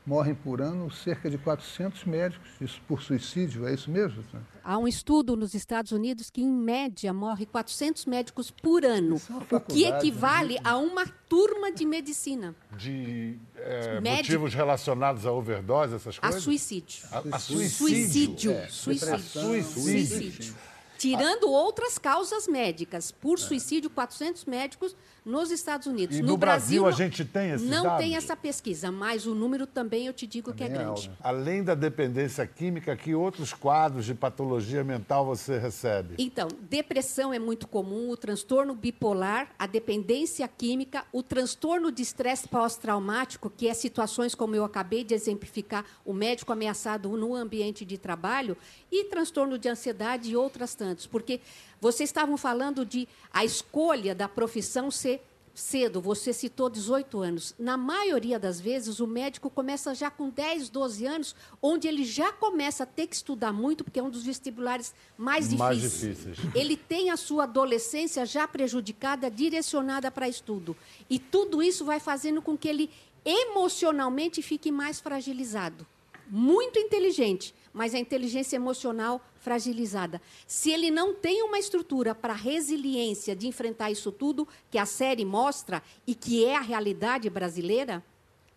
morrem 0.06 0.34
por 0.34 0.60
ano 0.60 0.90
cerca 0.90 1.28
de 1.30 1.38
400 1.38 2.04
médicos 2.04 2.48
isso 2.60 2.80
por 2.88 3.02
suicídio, 3.02 3.66
é 3.66 3.74
isso 3.74 3.90
mesmo? 3.90 4.22
Há 4.62 4.76
um 4.78 4.86
estudo 4.86 5.36
nos 5.36 5.54
Estados 5.54 5.92
Unidos 5.92 6.30
que, 6.30 6.42
em 6.42 6.52
média, 6.52 7.12
morre 7.12 7.46
400 7.46 8.06
médicos 8.06 8.50
por 8.50 8.84
ano, 8.84 9.14
é 9.14 9.16
o 9.16 9.40
que 9.40 9.46
faculdade, 9.46 9.84
equivale 9.84 10.58
a 10.64 10.76
uma 10.76 11.06
turma 11.28 11.72
de 11.72 11.86
medicina, 11.86 12.54
De 12.76 13.38
é, 13.56 14.00
motivos 14.00 14.54
relacionados 14.54 15.24
a 15.26 15.32
overdose, 15.32 15.94
essas 15.94 16.18
a 16.18 16.20
coisas? 16.22 16.42
suicídio. 16.42 17.04
A, 17.10 17.36
a 17.36 17.38
Suicídio. 17.38 18.52
É, 18.52 18.68
Suicídio. 18.68 19.18
Suicídio. 19.20 19.64
Suicídio. 19.64 20.54
Tirando 21.00 21.50
outras 21.50 21.96
causas 21.96 22.46
médicas. 22.46 23.10
Por 23.10 23.38
suicídio, 23.38 23.88
400 23.88 24.44
médicos 24.44 24.94
nos 25.24 25.50
Estados 25.50 25.86
Unidos. 25.86 26.16
E 26.18 26.20
no 26.20 26.28
no 26.28 26.36
Brasil, 26.36 26.86
a 26.86 26.90
não- 26.90 26.96
gente 26.96 27.24
tem 27.24 27.52
esses 27.52 27.66
Não 27.66 27.84
dados? 27.84 28.04
tem 28.04 28.16
essa 28.16 28.36
pesquisa, 28.36 28.90
mas 28.92 29.26
o 29.26 29.34
número 29.34 29.66
também 29.66 30.06
eu 30.06 30.12
te 30.12 30.26
digo 30.26 30.52
que 30.52 30.62
é 30.62 30.66
é 30.66 30.68
grande. 30.68 31.10
Além 31.22 31.64
da 31.64 31.74
dependência 31.74 32.46
química, 32.46 32.94
que 32.96 33.14
outros 33.14 33.52
quadros 33.54 34.04
de 34.04 34.14
patologia 34.14 34.84
mental 34.84 35.24
você 35.24 35.58
recebe? 35.58 36.16
Então, 36.18 36.48
depressão 36.68 37.32
é 37.32 37.38
muito 37.38 37.66
comum, 37.66 38.10
o 38.10 38.16
transtorno 38.16 38.74
bipolar, 38.74 39.50
a 39.58 39.66
dependência 39.66 40.46
química, 40.48 41.04
o 41.12 41.22
transtorno 41.22 41.90
de 41.90 42.02
estresse 42.02 42.46
pós-traumático, 42.46 43.48
que 43.50 43.68
é 43.68 43.74
situações 43.74 44.34
como 44.34 44.54
eu 44.54 44.64
acabei 44.64 45.02
de 45.02 45.14
exemplificar, 45.14 45.84
o 46.04 46.12
médico 46.12 46.52
ameaçado 46.52 47.08
no 47.10 47.34
ambiente 47.34 47.84
de 47.86 47.96
trabalho, 47.96 48.54
e 48.92 49.04
transtorno 49.04 49.58
de 49.58 49.68
ansiedade 49.68 50.30
e 50.30 50.36
outras 50.36 50.74
tantas. 50.74 50.89
Porque 51.06 51.40
vocês 51.80 52.08
estavam 52.08 52.36
falando 52.36 52.84
de 52.84 53.08
a 53.32 53.44
escolha 53.44 54.14
da 54.14 54.28
profissão 54.28 54.90
ser 54.90 55.22
cedo, 55.52 56.00
você 56.00 56.32
citou 56.32 56.70
18 56.70 57.20
anos. 57.20 57.54
Na 57.58 57.76
maioria 57.76 58.38
das 58.38 58.60
vezes, 58.60 59.00
o 59.00 59.06
médico 59.06 59.50
começa 59.50 59.94
já 59.94 60.10
com 60.10 60.30
10, 60.30 60.70
12 60.70 61.04
anos, 61.06 61.34
onde 61.60 61.86
ele 61.86 62.04
já 62.04 62.32
começa 62.32 62.84
a 62.84 62.86
ter 62.86 63.06
que 63.06 63.16
estudar 63.16 63.52
muito, 63.52 63.84
porque 63.84 63.98
é 64.00 64.02
um 64.02 64.08
dos 64.08 64.24
vestibulares 64.24 64.94
mais 65.18 65.52
Mais 65.52 65.80
difíceis. 65.80 66.18
difíceis. 66.18 66.54
Ele 66.54 66.76
tem 66.76 67.10
a 67.10 67.16
sua 67.16 67.44
adolescência 67.44 68.24
já 68.24 68.46
prejudicada, 68.48 69.30
direcionada 69.30 70.10
para 70.10 70.28
estudo. 70.28 70.74
E 71.10 71.18
tudo 71.18 71.62
isso 71.62 71.84
vai 71.84 72.00
fazendo 72.00 72.40
com 72.40 72.56
que 72.56 72.68
ele 72.68 72.88
emocionalmente 73.24 74.40
fique 74.42 74.70
mais 74.70 75.00
fragilizado. 75.00 75.86
Muito 76.28 76.78
inteligente, 76.78 77.54
mas 77.72 77.94
a 77.94 77.98
inteligência 77.98 78.56
emocional 78.56 79.20
fragilizada. 79.40 80.20
Se 80.46 80.70
ele 80.70 80.90
não 80.90 81.14
tem 81.14 81.42
uma 81.42 81.58
estrutura 81.58 82.14
para 82.14 82.34
resiliência 82.34 83.34
de 83.34 83.46
enfrentar 83.46 83.90
isso 83.90 84.12
tudo, 84.12 84.46
que 84.70 84.78
a 84.78 84.86
série 84.86 85.24
mostra 85.24 85.82
e 86.06 86.14
que 86.14 86.44
é 86.44 86.56
a 86.56 86.60
realidade 86.60 87.28
brasileira, 87.30 88.02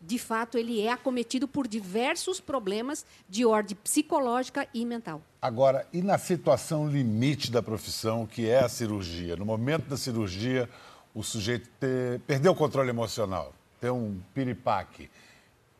de 0.05 0.19
fato 0.19 0.57
ele 0.57 0.81
é 0.81 0.91
acometido 0.91 1.47
por 1.47 1.67
diversos 1.67 2.39
problemas 2.39 3.05
de 3.29 3.45
ordem 3.45 3.77
psicológica 3.81 4.67
e 4.73 4.85
mental. 4.85 5.21
Agora, 5.41 5.87
e 5.93 6.01
na 6.01 6.17
situação 6.17 6.89
limite 6.89 7.49
da 7.51 7.63
profissão, 7.63 8.25
que 8.25 8.49
é 8.49 8.59
a 8.59 8.69
cirurgia? 8.69 9.35
No 9.35 9.45
momento 9.45 9.85
da 9.87 9.95
cirurgia, 9.95 10.69
o 11.13 11.23
sujeito 11.23 11.69
ter, 11.79 12.19
perdeu 12.21 12.51
o 12.51 12.55
controle 12.55 12.89
emocional, 12.89 13.53
ter 13.79 13.91
um 13.91 14.19
piripaque. 14.33 15.09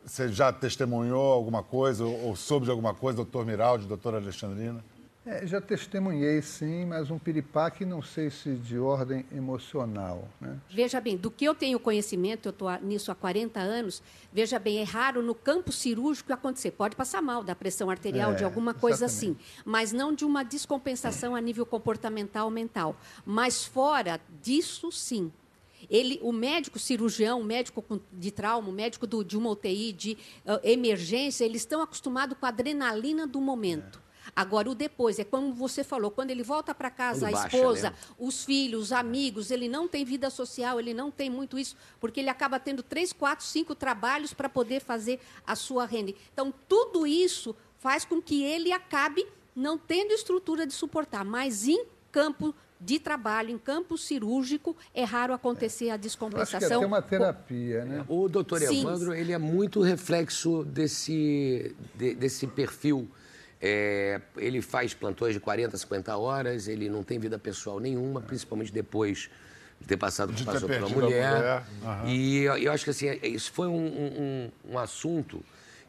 Você 0.06 0.28
já 0.30 0.52
testemunhou 0.52 1.32
alguma 1.32 1.64
coisa 1.64 2.06
ou, 2.06 2.28
ou 2.28 2.36
soube 2.36 2.66
de 2.66 2.72
alguma 2.72 2.94
coisa, 2.94 3.18
doutor 3.18 3.46
Miraldi, 3.46 3.86
doutora 3.88 4.18
Alexandrina? 4.18 4.84
É, 5.26 5.48
já 5.48 5.62
testemunhei, 5.62 6.42
sim, 6.42 6.84
mas 6.86 7.10
um 7.10 7.18
piripaque 7.18 7.86
não 7.86 8.02
sei 8.02 8.30
se 8.30 8.56
de 8.56 8.78
ordem 8.78 9.26
emocional. 9.34 10.28
Né? 10.42 10.60
Veja 10.70 11.00
bem, 11.00 11.16
do 11.16 11.32
que 11.32 11.46
eu 11.46 11.56
tenho 11.56 11.80
conhecimento, 11.80 12.50
eu 12.50 12.50
estou 12.50 12.70
nisso 12.82 13.10
há 13.10 13.16
40 13.16 13.58
anos, 13.58 14.04
veja 14.34 14.60
bem, 14.60 14.80
é 14.80 14.84
raro 14.84 15.24
no 15.24 15.34
campo 15.34 15.72
cirúrgico 15.72 16.34
acontecer. 16.34 16.72
Pode 16.72 16.98
passar 16.98 17.22
mal 17.22 17.42
da 17.42 17.56
pressão 17.56 17.90
arterial, 17.90 18.34
É, 18.34 18.36
de 18.36 18.44
alguma 18.44 18.74
coisa 18.74 19.06
exatamente. 19.06 19.38
assim, 19.40 19.62
mas 19.64 19.94
não 19.94 20.14
de 20.14 20.26
uma 20.26 20.44
descompensação 20.44 21.34
a 21.38 21.40
nível 21.40 21.66
comportamental 21.66 22.50
mental. 22.50 22.94
Mas 23.26 23.64
fora 23.64 24.20
disso, 24.42 24.92
sim. 24.92 25.32
Ele, 25.90 26.20
o 26.22 26.32
médico 26.32 26.80
cirurgião, 26.80 27.42
o 27.42 27.44
médico 27.44 27.84
de 28.12 28.32
trauma, 28.32 28.70
o 28.70 28.74
médico 28.74 29.06
do, 29.06 29.24
de 29.24 29.38
uma 29.38 29.50
UTI, 29.50 29.94
de 29.94 30.18
uh, 30.46 30.60
emergência, 30.64 31.44
eles 31.46 31.62
estão 31.62 31.82
acostumados 31.82 32.38
com 32.38 32.46
a 32.46 32.50
adrenalina 32.50 33.28
do 33.28 33.40
momento. 33.42 34.02
Agora, 34.36 34.70
o 34.70 34.76
depois, 34.76 35.20
é 35.20 35.24
como 35.24 35.54
você 35.54 35.84
falou, 35.84 36.10
quando 36.10 36.32
ele 36.32 36.44
volta 36.44 36.74
para 36.74 36.90
casa, 36.90 37.28
Quando 37.28 37.36
a 37.36 37.42
baixa, 37.42 37.58
esposa, 37.58 37.90
né? 37.90 37.96
os 38.18 38.44
filhos, 38.44 38.84
os 38.84 38.92
amigos, 38.92 39.52
ele 39.52 39.68
não 39.68 39.88
tem 39.88 40.04
vida 40.06 40.30
social, 40.30 40.80
ele 40.80 40.94
não 40.94 41.12
tem 41.12 41.30
muito 41.30 41.60
isso, 41.60 41.76
porque 42.00 42.20
ele 42.20 42.30
acaba 42.30 42.60
tendo 42.60 42.82
três, 42.82 43.14
quatro, 43.14 43.46
cinco 43.46 43.76
trabalhos 43.76 44.34
para 44.34 44.50
poder 44.50 44.80
fazer 44.82 45.20
a 45.46 45.56
sua 45.56 45.86
renda. 45.86 46.14
Então, 46.32 46.54
tudo 46.68 47.06
isso 47.06 47.56
faz 47.78 48.06
com 48.06 48.22
que 48.22 48.44
ele 48.44 48.72
acabe 48.72 49.28
não 49.56 49.78
tendo 49.78 50.12
estrutura 50.14 50.66
de 50.66 50.74
suportar, 50.74 51.24
mas 51.24 51.68
em 51.68 51.86
campo 52.12 52.56
de 52.86 53.00
trabalho, 53.00 53.50
em 53.50 53.58
campo 53.58 53.98
cirúrgico, 53.98 54.76
é 54.94 55.04
raro 55.04 55.34
acontecer 55.34 55.86
a 55.86 55.88
Eu 55.88 55.92
acho 55.94 55.96
que 55.96 55.98
é 55.98 56.08
descompensação. 56.08 56.78
até 56.78 56.86
uma 56.86 57.02
terapia, 57.02 57.86
né? 57.86 58.04
O 58.08 58.28
doutor. 58.28 58.62
Evandro, 58.62 59.14
ele 59.14 59.32
é 59.32 59.38
muito 59.38 59.82
reflexo 59.82 60.64
desse, 60.66 61.76
de- 61.96 62.16
desse 62.16 62.46
perfil. 62.48 63.08
É, 63.62 64.20
ele 64.36 64.62
faz 64.62 64.94
plantões 64.94 65.34
de 65.34 65.40
40, 65.40 65.78
50 65.78 66.18
horas, 66.18 66.68
ele 66.68 66.90
não 66.90 67.02
tem 67.04 67.18
vida 67.18 67.40
pessoal 67.40 67.80
nenhuma, 67.80 68.20
principalmente 68.20 68.74
depois 68.74 69.30
de 69.80 69.88
ter 69.88 69.96
passado 69.96 70.34
De 70.34 70.44
por 70.44 70.52
ter 70.52 70.54
passou 70.54 70.68
pela 70.70 70.90
mulher. 70.90 71.34
mulher. 71.34 71.64
E 72.06 72.40
eu, 72.40 72.58
eu 72.58 72.72
acho 72.74 72.84
que 72.84 72.90
assim, 72.90 73.08
é- 73.08 73.26
isso 73.28 73.52
foi 73.54 73.68
um, 73.68 73.86
um- 73.86 74.52
um- 74.72 74.78
assunto 74.78 75.42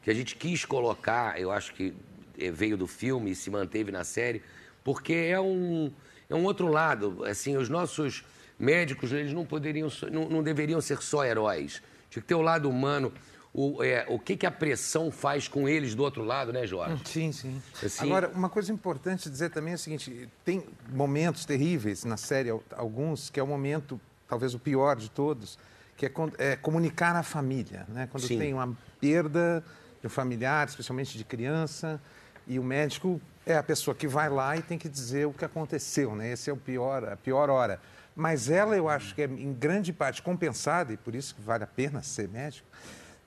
que 0.02 0.10
a 0.10 0.14
gente 0.14 0.36
quis 0.36 0.64
colocar, 0.64 1.40
eu 1.40 1.50
acho 1.50 1.74
que 1.74 1.92
eh, 2.38 2.50
veio 2.50 2.76
do 2.76 2.86
filme 2.86 3.32
e 3.32 3.34
se 3.34 3.50
manteve 3.50 3.90
na 3.90 4.04
série, 4.04 4.40
porque 4.84 5.12
é 5.12 5.40
um, 5.40 5.90
é 6.28 6.34
um 6.34 6.44
outro 6.44 6.66
lado. 6.68 7.24
Assim, 7.24 7.56
os 7.56 7.68
nossos 7.68 8.24
médicos, 8.58 9.12
eles 9.12 9.32
não 9.32 9.44
poderiam, 9.44 9.88
não, 10.10 10.28
não 10.28 10.42
deveriam 10.42 10.80
ser 10.80 11.00
só 11.02 11.24
heróis. 11.24 11.82
Tinha 12.10 12.22
que 12.22 12.28
ter 12.28 12.34
o 12.34 12.42
lado 12.42 12.68
humano. 12.68 13.12
O, 13.56 13.84
é, 13.84 14.04
o 14.08 14.18
que, 14.18 14.36
que 14.36 14.46
a 14.46 14.50
pressão 14.50 15.12
faz 15.12 15.46
com 15.46 15.68
eles 15.68 15.94
do 15.94 16.02
outro 16.02 16.24
lado, 16.24 16.52
né, 16.52 16.66
Jorge? 16.66 17.00
Sim, 17.04 17.30
sim. 17.30 17.62
Assim- 17.80 18.04
Agora, 18.04 18.28
uma 18.34 18.48
coisa 18.48 18.72
importante 18.72 19.30
dizer 19.30 19.50
também 19.50 19.72
é 19.72 19.76
o 19.76 19.78
seguinte: 19.78 20.28
tem 20.44 20.64
momentos 20.92 21.44
terríveis 21.44 22.04
na 22.04 22.16
série, 22.16 22.50
al- 22.50 22.62
alguns, 22.72 23.30
que 23.30 23.38
é 23.38 23.42
o 23.42 23.46
momento, 23.46 24.00
talvez 24.26 24.54
o 24.54 24.58
pior 24.58 24.96
de 24.96 25.08
todos, 25.08 25.56
que 25.96 26.04
é, 26.06 26.12
é 26.38 26.56
comunicar 26.56 27.14
à 27.14 27.22
família. 27.22 27.86
Né? 27.88 28.08
Quando 28.10 28.26
Sim. 28.26 28.38
tem 28.38 28.52
uma 28.52 28.76
perda 29.00 29.62
de 30.00 30.06
um 30.08 30.10
familiar, 30.10 30.66
especialmente 30.66 31.16
de 31.16 31.22
criança, 31.24 32.00
e 32.48 32.58
o 32.58 32.64
médico 32.64 33.20
é 33.46 33.56
a 33.56 33.62
pessoa 33.62 33.94
que 33.94 34.06
vai 34.06 34.28
lá 34.28 34.56
e 34.56 34.62
tem 34.62 34.78
que 34.78 34.88
dizer 34.88 35.26
o 35.26 35.32
que 35.32 35.44
aconteceu. 35.44 36.14
Né? 36.14 36.32
Esse 36.32 36.50
é 36.50 36.52
o 36.52 36.56
pior, 36.56 37.04
a 37.04 37.16
pior 37.16 37.50
hora. 37.50 37.80
Mas 38.16 38.48
ela, 38.48 38.76
eu 38.76 38.88
acho 38.88 39.14
que 39.14 39.22
é 39.22 39.26
em 39.26 39.52
grande 39.52 39.92
parte 39.92 40.22
compensada, 40.22 40.92
e 40.92 40.96
por 40.96 41.14
isso 41.14 41.34
que 41.34 41.42
vale 41.42 41.64
a 41.64 41.66
pena 41.66 42.02
ser 42.02 42.28
médico, 42.28 42.66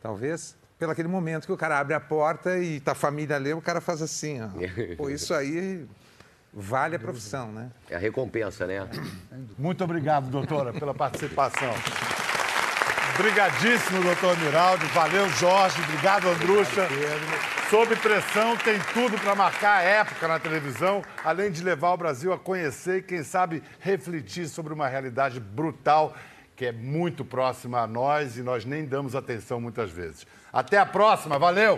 talvez, 0.01 0.56
pelo 0.80 0.91
aquele 0.91 1.10
momento 1.10 1.45
que 1.45 1.51
o 1.51 1.58
cara 1.58 1.77
abre 1.77 1.93
a 1.93 1.99
porta 1.99 2.58
e 2.58 2.80
tá 2.80 2.93
a 2.93 2.95
família 2.95 3.36
ali, 3.36 3.53
o 3.53 3.62
cara 3.62 3.82
faz 3.82 4.01
assim, 4.01 4.41
ó. 4.41 4.47
Pô, 4.95 5.10
isso 5.10 5.34
aí 5.34 5.86
vale 6.53 6.95
a 6.95 6.99
profissão, 6.99 7.51
né? 7.51 7.69
É 7.89 7.95
a 7.95 7.99
recompensa, 7.99 8.65
né? 8.65 8.88
Muito 9.58 9.84
obrigado, 9.84 10.30
doutora, 10.30 10.71
pela 10.71 10.93
participação. 10.93 11.73
Obrigadíssimo, 13.15 14.03
doutor 14.03 14.38
Miraldi. 14.38 14.86
Valeu, 14.88 15.27
Jorge. 15.30 15.82
Obrigado, 15.82 16.30
Andrucha. 16.30 16.88
Sob 17.69 17.93
pressão, 17.97 18.56
tem 18.56 18.80
tudo 18.93 19.19
para 19.19 19.36
marcar 19.36 19.80
a 19.80 19.82
época 19.82 20.25
na 20.25 20.39
televisão, 20.39 21.03
além 21.21 21.51
de 21.51 21.62
levar 21.62 21.91
o 21.91 21.97
Brasil 21.97 22.32
a 22.32 22.39
conhecer 22.39 22.99
e, 22.99 23.01
quem 23.01 23.23
sabe, 23.23 23.62
refletir 23.82 24.47
sobre 24.47 24.73
uma 24.73 24.88
realidade 24.88 25.38
brutal 25.38 26.15
que 26.56 26.65
é 26.65 26.71
muito 26.71 27.25
próxima 27.25 27.82
a 27.82 27.88
nós 27.88 28.38
e 28.38 28.41
nós 28.41 28.63
nem 28.63 28.86
damos 28.86 29.15
atenção 29.15 29.60
muitas 29.60 29.91
vezes. 29.91 30.25
Até 30.51 30.77
a 30.77 30.86
próxima. 30.86 31.38
Valeu! 31.38 31.77